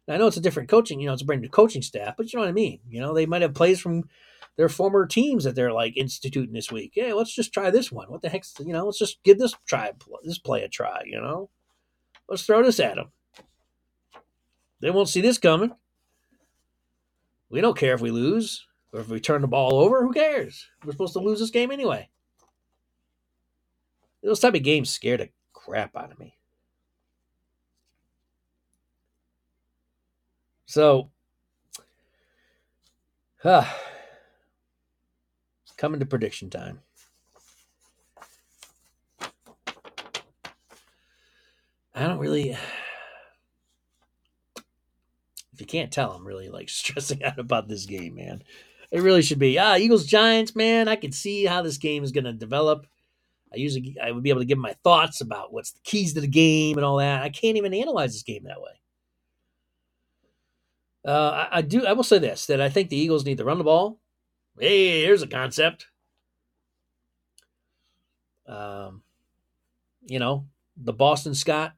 I 0.09 0.16
know 0.16 0.27
it's 0.27 0.37
a 0.37 0.40
different 0.40 0.68
coaching, 0.68 0.99
you 0.99 1.07
know, 1.07 1.12
it's 1.12 1.23
a 1.23 1.25
brand 1.25 1.42
new 1.42 1.49
coaching 1.49 1.83
staff, 1.83 2.14
but 2.16 2.33
you 2.33 2.37
know 2.37 2.42
what 2.42 2.49
I 2.49 2.53
mean. 2.53 2.81
You 2.88 3.01
know, 3.01 3.14
they 3.14 3.27
might 3.27 3.42
have 3.42 3.55
plays 3.55 3.81
from 3.81 4.09
their 4.57 4.68
former 4.68 5.07
teams 5.07 5.44
that 5.44 5.55
they're 5.55 5.73
like 5.73 5.96
instituting 5.96 6.53
this 6.53 6.73
week. 6.73 6.92
Hey, 6.94 7.12
let's 7.12 7.35
just 7.35 7.53
try 7.53 7.70
this 7.70 7.92
one. 7.92 8.11
What 8.11 8.23
the 8.23 8.29
heck's 8.29 8.55
you 8.59 8.73
know? 8.73 8.87
Let's 8.87 8.99
just 8.99 9.23
give 9.23 9.38
this 9.38 9.55
try 9.66 9.92
this 10.25 10.38
play 10.38 10.62
a 10.62 10.68
try. 10.68 11.03
You 11.05 11.20
know, 11.20 11.51
let's 12.29 12.42
throw 12.42 12.62
this 12.62 12.81
at 12.81 12.96
them. 12.96 13.12
They 14.81 14.90
won't 14.90 15.09
see 15.09 15.20
this 15.20 15.38
coming. 15.38 15.73
We 17.49 17.61
don't 17.61 17.77
care 17.77 17.94
if 17.94 18.01
we 18.01 18.11
lose. 18.11 18.66
Or 18.92 19.00
if 19.00 19.09
we 19.09 19.20
turn 19.20 19.42
the 19.42 19.48
ball 19.48 19.74
over, 19.74 20.03
who 20.03 20.12
cares? 20.12 20.66
We're 20.85 20.92
supposed 20.92 21.12
to 21.12 21.20
lose 21.20 21.38
this 21.38 21.50
game 21.50 21.70
anyway. 21.70 22.09
Those 24.22 24.40
type 24.40 24.55
of 24.55 24.62
games 24.62 24.90
scare 24.90 25.16
the 25.16 25.31
crap 25.53 25.96
out 25.96 26.12
of 26.12 26.18
me. 26.18 26.37
So, 30.66 31.11
huh, 33.42 33.64
coming 35.76 35.98
to 35.98 36.07
prediction 36.07 36.50
time. 36.50 36.81
I 41.94 42.07
don't 42.07 42.18
really 42.18 42.50
if 42.50 42.61
you 45.61 45.66
can't 45.66 45.90
tell, 45.90 46.12
I'm 46.12 46.26
really 46.26 46.48
like 46.48 46.68
stressing 46.68 47.24
out 47.24 47.38
about 47.38 47.66
this 47.66 47.87
game, 47.87 48.16
man. 48.16 48.42
It 48.90 49.03
really 49.03 49.22
should 49.22 49.38
be. 49.38 49.59
Ah, 49.59 49.76
Eagles 49.76 50.05
Giants, 50.05 50.57
man. 50.57 50.88
I 50.88 50.96
can 50.96 51.12
see 51.12 51.44
how 51.44 51.62
this 51.62 51.79
game 51.79 52.03
is 52.03 52.12
going 52.12 52.24
to 52.24 52.33
develop. 52.33 52.87
I 53.53 53.57
usually 53.57 53.96
I 54.03 54.11
would 54.11 54.22
be 54.22 54.31
able 54.31 54.40
to 54.40 54.46
give 54.46 54.59
my 54.59 54.74
thoughts 54.85 55.20
about 55.20 55.53
what's 55.53 55.72
the 55.72 55.81
keys 55.85 56.14
to 56.14 56.20
the 56.20 56.26
game 56.26 56.76
and 56.76 56.85
all 56.85 56.96
that. 56.96 57.22
I 57.22 57.29
can't 57.29 57.57
even 57.57 57.74
analyze 57.74 58.12
this 58.12 58.22
game 58.22 58.44
that 58.44 58.61
way. 58.61 58.70
Uh, 61.07 61.46
I, 61.50 61.59
I, 61.59 61.62
do. 61.62 61.87
I 61.87 61.92
will 61.92 62.05
say 62.05 62.18
this: 62.18 62.46
that 62.46 62.61
I 62.61 62.68
think 62.68 62.90
the 62.90 62.96
Eagles 62.96 63.24
need 63.24 63.38
to 63.38 63.44
run 63.44 63.59
the 63.59 63.64
ball. 63.64 63.98
Hey, 64.59 65.03
here's 65.03 65.22
a 65.22 65.26
concept. 65.26 65.87
Um, 68.46 69.03
you 70.07 70.18
know, 70.18 70.46
the 70.76 70.92
Boston 70.92 71.35
Scott. 71.35 71.72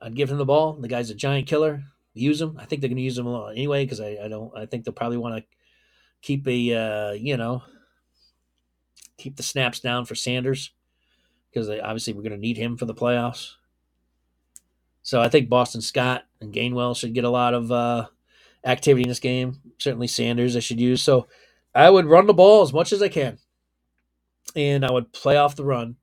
I'd 0.00 0.16
give 0.16 0.30
him 0.30 0.38
the 0.38 0.44
ball. 0.44 0.72
The 0.72 0.88
guy's 0.88 1.10
a 1.10 1.14
giant 1.14 1.46
killer 1.46 1.84
use 2.14 2.38
them. 2.38 2.56
I 2.58 2.64
think 2.64 2.80
they're 2.80 2.88
going 2.88 2.96
to 2.96 3.02
use 3.02 3.16
them 3.16 3.26
a 3.26 3.30
lot 3.30 3.50
anyway 3.50 3.84
because 3.84 4.00
I, 4.00 4.18
I 4.22 4.28
don't. 4.28 4.56
I 4.56 4.66
think 4.66 4.84
they'll 4.84 4.94
probably 4.94 5.18
want 5.18 5.36
to 5.36 5.44
keep 6.20 6.46
a 6.46 6.74
uh, 6.74 7.12
you 7.12 7.36
know 7.36 7.62
keep 9.16 9.36
the 9.36 9.42
snaps 9.42 9.80
down 9.80 10.04
for 10.04 10.14
Sanders 10.14 10.72
because 11.50 11.68
obviously 11.68 12.12
we're 12.12 12.22
going 12.22 12.32
to 12.32 12.38
need 12.38 12.56
him 12.56 12.76
for 12.76 12.86
the 12.86 12.94
playoffs. 12.94 13.52
So 15.02 15.20
I 15.20 15.28
think 15.28 15.48
Boston 15.48 15.80
Scott 15.80 16.24
and 16.40 16.52
Gainwell 16.52 16.96
should 16.96 17.14
get 17.14 17.24
a 17.24 17.30
lot 17.30 17.54
of 17.54 17.70
uh, 17.70 18.06
activity 18.64 19.02
in 19.02 19.08
this 19.08 19.20
game. 19.20 19.60
Certainly 19.78 20.08
Sanders 20.08 20.56
I 20.56 20.60
should 20.60 20.80
use. 20.80 21.02
So 21.02 21.26
I 21.74 21.90
would 21.90 22.06
run 22.06 22.26
the 22.26 22.34
ball 22.34 22.62
as 22.62 22.72
much 22.72 22.92
as 22.92 23.02
I 23.02 23.08
can, 23.08 23.38
and 24.54 24.84
I 24.84 24.92
would 24.92 25.12
play 25.12 25.36
off 25.36 25.56
the 25.56 25.64
run, 25.64 25.96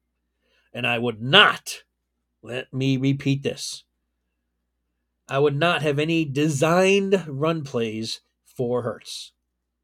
and 0.74 0.86
I 0.86 0.98
would 0.98 1.22
not 1.22 1.84
let 2.42 2.74
me 2.74 2.98
repeat 2.98 3.44
this. 3.44 3.84
I 5.30 5.40
would 5.40 5.56
not 5.56 5.82
have 5.84 6.00
any 6.00 6.26
designed 6.26 7.24
run 7.28 7.64
plays 7.64 8.22
for 8.44 8.82
Hurts 8.82 9.32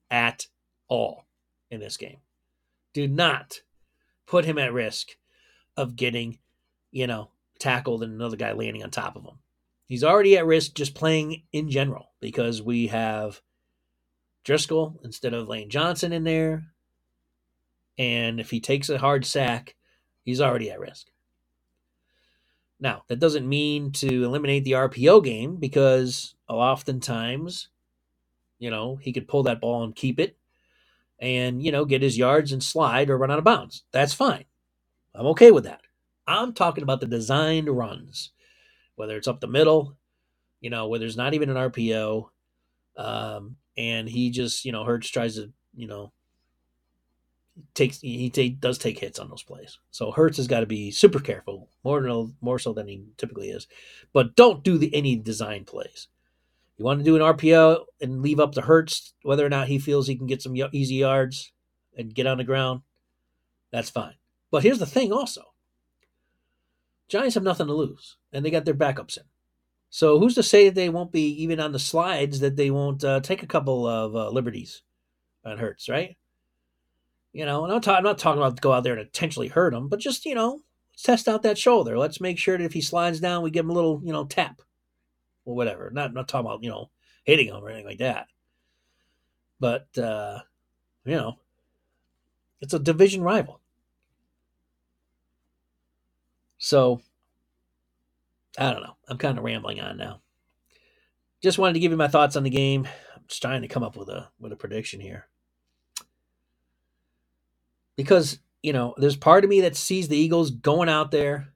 at 0.10 0.48
all 0.88 1.26
in 1.70 1.80
this 1.80 1.98
game. 1.98 2.18
Do 2.94 3.08
not 3.08 3.62
put 4.26 4.46
him 4.46 4.58
at 4.58 4.74
risk 4.74 5.18
of 5.78 5.96
getting, 5.96 6.40
you 6.92 7.06
know, 7.06 7.30
tackled 7.60 8.04
and 8.04 8.14
another 8.14 8.38
guy 8.38 8.54
landing 8.54 8.84
on 8.84 8.90
top 8.90 9.16
of 9.16 9.24
him. 9.24 9.40
He's 9.88 10.04
already 10.04 10.38
at 10.38 10.46
risk 10.46 10.74
just 10.74 10.96
playing 10.96 11.44
in 11.54 11.70
general 11.70 12.12
because 12.20 12.62
we 12.62 12.88
have 12.88 13.42
Driscoll 14.44 15.00
instead 15.04 15.34
of 15.34 15.48
Lane 15.48 15.70
Johnson 15.70 16.12
in 16.12 16.24
there. 16.24 16.64
And 17.98 18.40
if 18.40 18.50
he 18.50 18.60
takes 18.60 18.90
a 18.90 18.98
hard 18.98 19.26
sack, 19.26 19.76
he's 20.24 20.42
already 20.42 20.72
at 20.72 20.80
risk. 20.80 21.08
Now, 22.86 23.02
that 23.08 23.18
doesn't 23.18 23.50
mean 23.50 23.94
to 23.94 24.24
eliminate 24.24 24.64
the 24.64 24.74
RPO 24.74 25.24
game 25.24 25.56
because 25.56 26.36
oftentimes, 26.48 27.70
you 28.60 28.70
know, 28.70 28.98
he 28.98 29.12
could 29.12 29.28
pull 29.28 29.42
that 29.42 29.60
ball 29.60 29.84
and 29.84 29.96
keep 29.96 30.20
it 30.20 30.38
and, 31.18 31.64
you 31.64 31.72
know, 31.72 31.86
get 31.86 32.04
his 32.04 32.16
yards 32.16 32.52
and 32.52 32.62
slide 32.62 33.10
or 33.10 33.18
run 33.18 33.32
out 33.32 33.40
of 33.40 33.44
bounds. 33.44 33.86
That's 33.92 34.14
fine. 34.14 34.46
I'm 35.16 35.26
okay 35.26 35.50
with 35.50 35.64
that. 35.64 35.82
I'm 36.28 36.54
talking 36.54 36.84
about 36.84 37.00
the 37.00 37.08
designed 37.08 37.70
runs, 37.70 38.34
whether 38.98 39.18
it's 39.18 39.28
up 39.28 39.40
the 39.40 39.48
middle, 39.48 39.98
you 40.62 40.70
know, 40.70 40.88
where 40.88 41.00
there's 41.00 41.18
not 41.18 41.34
even 41.34 41.50
an 41.50 41.58
RPO, 41.58 42.30
um, 42.98 43.56
and 43.76 44.08
he 44.08 44.30
just, 44.30 44.64
you 44.64 44.72
know, 44.72 44.84
Hurts 44.84 45.10
tries 45.10 45.38
to, 45.38 45.52
you 45.76 45.88
know, 45.88 46.12
takes 47.74 48.00
he 48.02 48.30
does 48.30 48.78
take 48.78 49.00
hits 49.00 49.20
on 49.20 49.30
those 49.30 49.44
plays. 49.44 49.80
So 49.92 50.12
Hurts 50.12 50.38
has 50.38 50.48
got 50.48 50.62
to 50.62 50.66
be 50.66 50.92
super 50.92 51.20
careful, 51.20 51.70
more 51.84 52.30
more 52.42 52.60
so 52.60 52.74
than 52.74 52.88
he 52.88 53.04
typically 53.18 53.50
is. 53.50 53.68
But 54.14 54.36
don't 54.36 54.64
do 54.64 54.78
the 54.78 54.94
any 54.94 55.16
design 55.16 55.66
plays. 55.66 56.08
You 56.78 56.86
want 56.86 57.00
to 57.00 57.06
do 57.06 57.16
an 57.16 57.22
RPO 57.22 57.86
and 58.02 58.22
leave 58.22 58.40
up 58.40 58.52
to 58.54 58.62
Hurts 58.62 59.14
whether 59.24 59.46
or 59.46 59.50
not 59.50 59.70
he 59.70 59.80
feels 59.80 60.08
he 60.08 60.18
can 60.18 60.28
get 60.28 60.42
some 60.42 60.56
easy 60.74 60.96
yards 60.96 61.54
and 61.98 62.14
get 62.14 62.28
on 62.28 62.38
the 62.38 62.44
ground. 62.44 62.82
That's 63.72 63.90
fine. 63.90 64.16
But 64.52 64.64
here's 64.64 64.80
the 64.80 64.86
thing 64.86 65.14
also. 65.14 65.42
Giants 67.08 67.36
have 67.36 67.44
nothing 67.44 67.68
to 67.68 67.74
lose, 67.74 68.18
and 68.34 68.44
they 68.44 68.50
got 68.50 68.66
their 68.66 68.74
backups 68.74 69.18
in. 69.18 69.24
So 69.90 70.20
who's 70.20 70.36
to 70.36 70.44
say 70.44 70.66
that 70.66 70.76
they 70.76 70.90
won't 70.90 71.12
be 71.12 71.28
even 71.42 71.60
on 71.60 71.72
the 71.72 71.80
slides 71.80 72.42
that 72.42 72.58
they 72.58 72.72
won't 72.72 73.04
uh, 73.04 73.22
take 73.22 73.44
a 73.44 73.48
couple 73.48 73.88
of 73.88 74.16
uh, 74.16 74.30
liberties 74.30 74.82
on 75.46 75.58
Hurts, 75.58 75.88
right? 75.88 76.18
You 77.36 77.46
know, 77.46 77.66
and 77.66 77.74
I'm, 77.74 77.82
ta- 77.82 77.96
I'm 77.96 78.04
not 78.06 78.18
talking 78.18 78.42
about 78.42 78.62
go 78.62 78.72
out 78.72 78.86
there 78.86 78.94
and 78.94 79.02
intentionally 79.02 79.50
hurt 79.50 79.74
him, 79.74 79.90
but 79.90 80.00
just 80.00 80.26
you 80.26 80.36
know, 80.36 80.62
test 80.98 81.28
out 81.28 81.44
that 81.44 81.58
shoulder. 81.58 81.98
Let's 81.98 82.22
make 82.22 82.40
sure 82.40 82.58
that 82.58 82.64
if 82.64 82.72
he 82.72 82.80
slides 82.80 83.20
down, 83.20 83.44
we 83.44 83.52
give 83.52 83.66
him 83.66 83.72
a 83.72 83.74
little 83.74 84.00
you 84.06 84.14
know 84.14 84.24
tap 84.24 84.62
or 85.44 85.54
whatever. 85.54 85.92
Not 85.92 86.14
not 86.14 86.30
talking 86.30 86.46
about 86.46 86.64
you 86.64 86.70
know 86.70 86.92
hitting 87.26 87.48
him 87.48 87.58
or 87.58 87.68
anything 87.68 87.88
like 87.88 87.98
that. 87.98 88.28
But 89.60 89.98
uh, 89.98 90.40
you 91.04 91.16
know, 91.16 91.34
it's 92.62 92.74
a 92.74 92.80
division 92.80 93.22
rival. 93.22 93.60
So 96.58 97.02
I 98.58 98.72
don't 98.72 98.82
know. 98.82 98.96
I'm 99.10 99.18
kind 99.18 99.38
of 99.38 99.44
rambling 99.44 99.82
on 99.82 99.98
now. 99.98 100.22
Just 101.44 101.58
wanted 101.58 101.74
to 101.74 101.82
give 101.82 101.92
you 101.92 101.98
my 101.98 102.08
thoughts 102.08 102.38
on 102.38 102.44
the 102.44 102.50
game. 102.50 102.88
I'm 103.14 103.24
just 103.28 103.42
trying 103.42 103.62
to 103.62 103.68
come 103.68 103.84
up 103.84 103.98
with 103.98 104.08
a 104.08 104.30
with 104.40 104.54
a 104.54 104.56
prediction 104.56 105.02
here. 105.02 105.28
Because, 107.96 108.40
you 108.62 108.74
know, 108.74 108.94
there's 108.98 109.16
part 109.16 109.44
of 109.44 109.50
me 109.50 109.62
that 109.62 109.76
sees 109.76 110.08
the 110.08 110.18
Eagles 110.18 110.52
going 110.52 110.90
out 110.90 111.12
there 111.12 111.54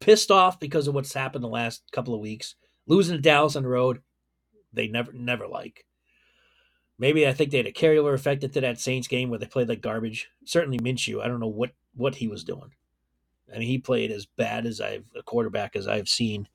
pissed 0.00 0.30
off 0.30 0.60
because 0.60 0.86
of 0.86 0.94
what's 0.94 1.12
happened 1.12 1.42
the 1.42 1.48
last 1.48 1.82
couple 1.92 2.14
of 2.14 2.20
weeks, 2.20 2.54
losing 2.86 3.16
to 3.16 3.22
Dallas 3.22 3.56
on 3.56 3.64
the 3.64 3.68
road. 3.68 4.02
They 4.72 4.86
never 4.86 5.12
never 5.12 5.48
like. 5.48 5.84
Maybe 6.98 7.26
I 7.26 7.32
think 7.32 7.50
they 7.50 7.56
had 7.58 7.66
a 7.66 7.72
carryover 7.72 8.14
effect 8.14 8.44
into 8.44 8.60
that 8.60 8.80
Saints 8.80 9.08
game 9.08 9.30
where 9.30 9.38
they 9.38 9.46
played 9.46 9.68
like 9.68 9.80
garbage. 9.80 10.28
Certainly 10.44 10.78
Minshew. 10.80 11.22
I 11.22 11.28
don't 11.28 11.40
know 11.40 11.46
what 11.46 11.70
what 11.94 12.16
he 12.16 12.28
was 12.28 12.44
doing. 12.44 12.72
I 13.52 13.58
mean, 13.58 13.68
he 13.68 13.78
played 13.78 14.10
as 14.10 14.26
bad 14.26 14.66
as 14.66 14.80
I've 14.80 15.06
a 15.16 15.22
quarterback 15.22 15.74
as 15.74 15.88
I've 15.88 16.08
seen 16.08 16.48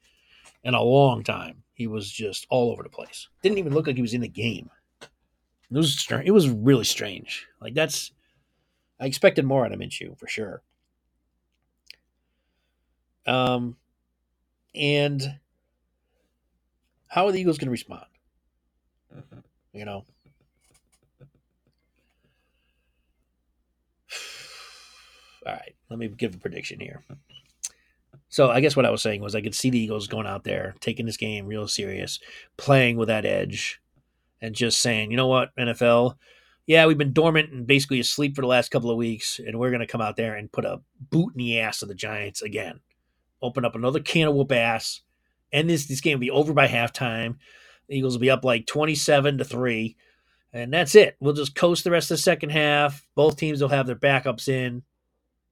in 0.64 0.74
a 0.74 0.82
long 0.82 1.24
time. 1.24 1.64
He 1.74 1.88
was 1.88 2.10
just 2.10 2.46
all 2.50 2.72
over 2.72 2.84
the 2.84 2.90
place. 2.90 3.28
Didn't 3.42 3.58
even 3.58 3.74
look 3.74 3.88
like 3.88 3.96
he 3.96 4.02
was 4.02 4.14
in 4.14 4.22
the 4.22 4.28
game. 4.28 4.70
It 5.02 5.10
was 5.78 5.98
strange. 5.98 6.28
It 6.28 6.32
was 6.32 6.50
really 6.50 6.84
strange. 6.84 7.48
Like 7.60 7.74
that's, 7.74 8.12
I 9.04 9.06
expected 9.08 9.44
more 9.44 9.66
out 9.66 9.74
of 9.74 9.80
Minshew 9.80 10.18
for 10.18 10.30
sure. 10.30 10.62
Um, 13.26 13.76
and 14.74 15.40
how 17.10 17.26
are 17.26 17.34
the 17.34 17.42
Eagles 17.42 17.58
going 17.58 17.68
to 17.68 17.72
respond? 17.72 18.06
Mm-hmm. 19.14 19.40
You 19.76 19.86
know, 19.86 20.06
all 25.48 25.54
right, 25.54 25.74
let 25.90 25.98
me 25.98 26.08
give 26.10 26.36
a 26.36 26.38
prediction 26.38 26.80
here. 26.80 27.02
So 28.30 28.52
I 28.52 28.60
guess 28.60 28.76
what 28.76 28.86
I 28.86 28.92
was 28.92 29.02
saying 29.02 29.22
was 29.22 29.34
I 29.34 29.42
could 29.42 29.56
see 29.56 29.72
the 29.72 29.80
Eagles 29.80 30.06
going 30.06 30.28
out 30.28 30.44
there, 30.44 30.76
taking 30.80 31.08
this 31.08 31.18
game 31.18 31.48
real 31.48 31.68
serious, 31.68 32.20
playing 32.56 32.98
with 32.98 33.08
that 33.08 33.26
edge, 33.26 33.82
and 34.42 34.54
just 34.54 34.80
saying, 34.80 35.10
you 35.10 35.18
know 35.18 35.26
what, 35.26 35.50
NFL, 35.58 36.18
yeah, 36.66 36.86
we've 36.86 36.98
been 36.98 37.14
dormant 37.14 37.52
and 37.52 37.68
basically 37.68 38.00
asleep 38.00 38.36
for 38.36 38.42
the 38.42 38.48
last 38.48 38.72
couple 38.72 38.90
of 38.90 38.98
weeks, 38.98 39.40
and 39.40 39.60
we're 39.60 39.70
going 39.70 39.82
to 39.82 39.88
come 39.88 40.02
out 40.02 40.16
there 40.16 40.36
and 40.36 40.52
put 40.52 40.66
a 40.66 40.82
boot 41.00 41.34
in 41.34 41.40
the 41.40 41.60
ass 41.60 41.82
of 41.82 41.90
the 41.90 41.96
Giants 41.96 42.42
again. 42.42 42.80
Open 43.42 43.66
up 43.66 43.76
another 43.76 44.00
can 44.00 44.28
of 44.28 44.36
whoop 44.36 44.52
ass, 44.52 45.02
and 45.52 45.70
this 45.70 45.86
this 45.88 46.00
game 46.00 46.18
will 46.18 46.22
be 46.22 46.32
over 46.32 46.54
by 46.54 46.68
halftime. 46.68 47.36
The 47.88 47.98
Eagles 47.98 48.14
will 48.14 48.22
be 48.22 48.30
up 48.30 48.46
like 48.46 48.66
twenty-seven 48.66 49.40
to 49.40 49.44
three, 49.44 49.98
and 50.54 50.74
that's 50.74 50.96
it. 50.96 51.18
We'll 51.20 51.34
just 51.34 51.56
coast 51.56 51.84
the 51.84 51.92
rest 51.92 52.10
of 52.10 52.18
the 52.18 52.24
second 52.24 52.52
half. 52.52 53.06
Both 53.16 53.36
teams 53.36 53.62
will 53.62 53.70
have 53.70 53.86
their 53.86 53.98
backups 53.98 54.48
in 54.48 54.84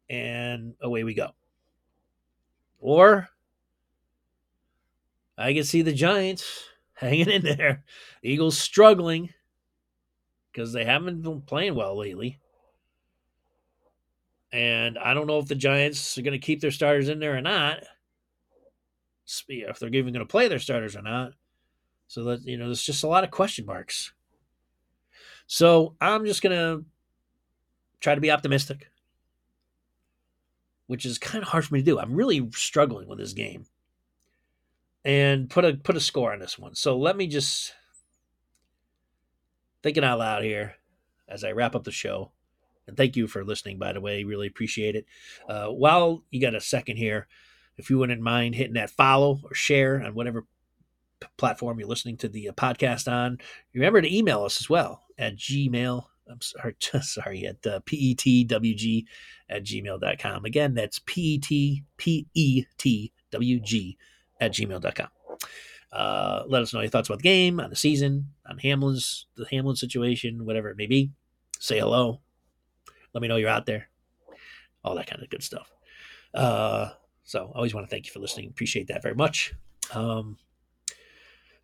and 0.10 0.76
away 0.82 1.04
we 1.04 1.14
go. 1.14 1.32
Or 2.80 3.30
I 5.38 5.54
can 5.54 5.64
see 5.66 5.82
the 5.82 5.94
Giants 5.94 6.64
hanging 6.94 7.30
in 7.30 7.44
there. 7.44 7.84
Eagles 8.24 8.58
struggling 8.58 9.30
because 10.52 10.74
they 10.74 10.86
haven't 10.86 11.22
been 11.22 11.42
playing 11.42 11.76
well 11.76 11.98
lately. 11.98 12.40
And 14.52 14.98
I 14.98 15.14
don't 15.14 15.28
know 15.28 15.40
if 15.40 15.48
the 15.48 15.56
Giants 15.56 16.18
are 16.18 16.22
going 16.22 16.40
to 16.40 16.46
keep 16.46 16.60
their 16.60 16.72
starters 16.72 17.08
in 17.10 17.20
there 17.20 17.38
or 17.38 17.42
not. 17.42 17.84
If 19.48 19.80
they're 19.80 19.90
even 19.90 20.14
going 20.14 20.26
to 20.26 20.32
play 20.32 20.48
their 20.50 20.60
starters 20.60 20.96
or 20.96 21.02
not. 21.02 21.34
So 22.08 22.26
that, 22.26 22.44
you 22.44 22.58
know, 22.58 22.66
there's 22.66 22.84
just 22.84 23.04
a 23.04 23.08
lot 23.08 23.24
of 23.24 23.32
question 23.32 23.66
marks. 23.66 24.12
So 25.48 25.96
I'm 26.02 26.26
just 26.26 26.42
going 26.42 26.56
to 26.56 26.86
try 28.02 28.16
to 28.16 28.22
be 28.22 28.32
optimistic 28.32 28.92
which 30.92 31.06
is 31.06 31.18
kind 31.18 31.42
of 31.42 31.48
hard 31.48 31.64
for 31.64 31.74
me 31.74 31.80
to 31.80 31.86
do. 31.86 31.98
I'm 31.98 32.14
really 32.14 32.46
struggling 32.52 33.08
with 33.08 33.18
this 33.18 33.32
game. 33.32 33.64
And 35.06 35.50
put 35.50 35.64
a 35.64 35.76
put 35.76 35.96
a 35.96 36.02
score 36.02 36.34
on 36.34 36.40
this 36.40 36.60
one. 36.60 36.76
So 36.76 36.98
let 36.98 37.16
me 37.16 37.28
just 37.28 37.72
thinking 39.84 40.04
out 40.04 40.20
loud 40.20 40.44
here 40.44 40.76
as 41.28 41.44
I 41.44 41.52
wrap 41.52 41.76
up 41.76 41.84
the 41.84 41.92
show. 41.92 42.32
And 42.88 42.98
thank 42.98 43.16
you 43.16 43.28
for 43.28 43.44
listening, 43.44 43.78
by 43.78 43.94
the 43.94 44.02
way. 44.02 44.24
Really 44.24 44.48
appreciate 44.48 44.96
it. 44.96 45.06
Uh, 45.48 45.68
while 45.68 46.24
you 46.30 46.42
got 46.42 46.56
a 46.56 46.62
second 46.62 46.98
here, 46.98 47.28
if 47.78 47.90
you 47.90 47.98
wouldn't 47.98 48.22
mind 48.22 48.56
hitting 48.56 48.74
that 48.74 48.90
follow 48.90 49.40
or 49.44 49.54
share 49.54 50.02
on 50.02 50.14
whatever 50.14 50.46
p- 51.20 51.28
platform 51.38 51.80
you're 51.80 51.88
listening 51.88 52.18
to 52.18 52.28
the 52.28 52.50
uh, 52.50 52.54
podcast 52.54 53.12
on, 53.12 53.38
remember 53.74 54.02
to 54.02 54.16
email 54.16 54.44
us 54.44 54.60
as 54.60 54.70
well 54.70 55.04
at 55.18 55.38
gmail 55.38 56.06
I'm 56.32 56.42
sorry, 56.42 56.76
sorry, 57.02 57.46
at 57.46 57.66
uh, 57.68 57.82
petwg 57.82 59.06
at 59.50 59.64
gmail.com. 59.64 60.46
Again, 60.46 60.74
that's 60.74 61.00
petpetwg 61.00 61.86
at 64.40 64.52
gmail.com. 64.54 65.08
Uh, 65.92 66.44
let 66.48 66.62
us 66.62 66.74
know 66.74 66.80
your 66.80 66.90
thoughts 66.90 67.10
about 67.10 67.20
the 67.20 67.24
game, 67.24 67.60
on 67.60 67.70
the 67.70 67.76
season, 67.76 68.28
on 68.48 68.58
Hamlin's, 68.58 69.26
the 69.36 69.46
Hamlin 69.52 69.76
situation, 69.76 70.46
whatever 70.46 70.70
it 70.70 70.78
may 70.78 70.88
be. 70.88 71.12
Say 71.60 71.80
hello. 71.80 72.22
Let 73.14 73.22
me 73.22 73.28
know 73.28 73.36
you're 73.36 73.50
out 73.50 73.66
there. 73.66 73.90
All 74.84 74.96
that 74.96 75.08
kind 75.08 75.22
of 75.22 75.30
good 75.30 75.44
stuff. 75.44 75.70
Uh, 76.34 76.92
so 77.24 77.52
I 77.54 77.58
always 77.58 77.74
want 77.74 77.86
to 77.88 77.90
thank 77.90 78.06
you 78.06 78.12
for 78.12 78.20
listening. 78.20 78.50
Appreciate 78.50 78.88
that 78.88 79.04
very 79.04 79.16
much. 79.16 79.54
Um, 79.94 80.38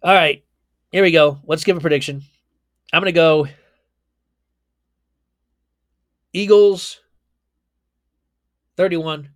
all 0.03 0.13
right, 0.13 0.43
here 0.91 1.03
we 1.03 1.11
go. 1.11 1.39
Let's 1.45 1.63
give 1.63 1.77
a 1.77 1.81
prediction. 1.81 2.21
I'm 2.93 3.01
going 3.01 3.11
to 3.11 3.15
go 3.15 3.47
Eagles 6.33 6.99
31. 8.75 9.29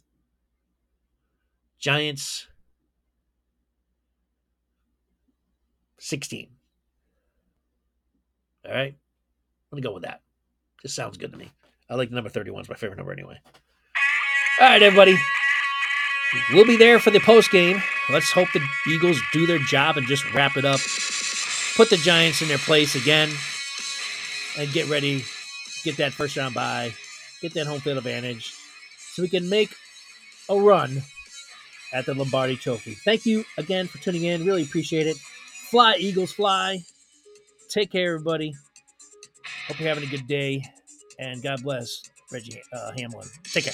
Giants 1.80 2.48
16. 6.02 6.50
All 8.66 8.74
right. 8.74 8.96
Let 9.72 9.76
me 9.76 9.82
go 9.82 9.94
with 9.94 10.04
that. 10.04 10.22
Just 10.82 10.96
sounds 10.96 11.18
good 11.18 11.32
to 11.32 11.38
me. 11.38 11.52
I 11.90 11.96
like 11.96 12.12
number 12.12 12.30
31. 12.30 12.62
It's 12.62 12.70
my 12.70 12.76
favorite 12.76 12.98
number 12.98 13.12
anyway. 13.12 13.40
All 14.60 14.68
right, 14.68 14.82
everybody. 14.82 15.16
We'll 16.52 16.66
be 16.66 16.78
there 16.78 17.00
for 17.00 17.12
the 17.12 17.20
post 17.20 17.52
game. 17.52 17.82
Let's 18.10 18.32
hope 18.32 18.48
the 18.54 18.66
Eagles 18.88 19.22
do 19.32 19.46
their 19.46 19.60
job 19.60 19.98
and 19.98 20.08
just 20.08 20.32
wrap 20.34 20.58
it 20.58 20.66
up. 20.66 20.80
Put 21.78 21.90
the 21.90 21.98
Giants 21.98 22.42
in 22.42 22.48
their 22.48 22.58
place 22.58 22.96
again 22.96 23.30
and 24.58 24.72
get 24.72 24.90
ready. 24.90 25.24
Get 25.84 25.98
that 25.98 26.14
first 26.14 26.36
round 26.36 26.56
bye. 26.56 26.94
Get 27.42 27.54
that 27.54 27.68
home 27.68 27.80
field 27.80 27.98
advantage 27.98 28.54
so 29.14 29.22
we 29.22 29.30
can 29.30 29.50
make 29.50 29.76
a 30.50 30.60
run 30.60 31.04
at 31.94 32.06
the 32.06 32.14
Lombardi 32.14 32.56
Trophy. 32.56 32.96
Thank 32.96 33.26
you 33.26 33.46
again 33.58 33.88
for 33.88 34.00
tuning 34.00 34.24
in. 34.24 34.46
Really 34.46 34.64
appreciate 34.64 35.08
it. 35.08 35.18
Fly, 35.72 35.96
Eagles, 36.00 36.34
fly. 36.34 36.84
Take 37.70 37.94
care, 37.94 38.16
everybody. 38.16 38.54
Hope 39.68 39.80
you're 39.80 39.88
having 39.88 40.04
a 40.04 40.08
good 40.12 40.28
day. 40.28 40.66
And 41.18 41.42
God 41.42 41.64
bless 41.64 42.02
Reggie 42.30 42.62
uh, 42.74 42.92
Hamlin. 42.98 43.30
Take 43.54 43.64
care. 43.64 43.74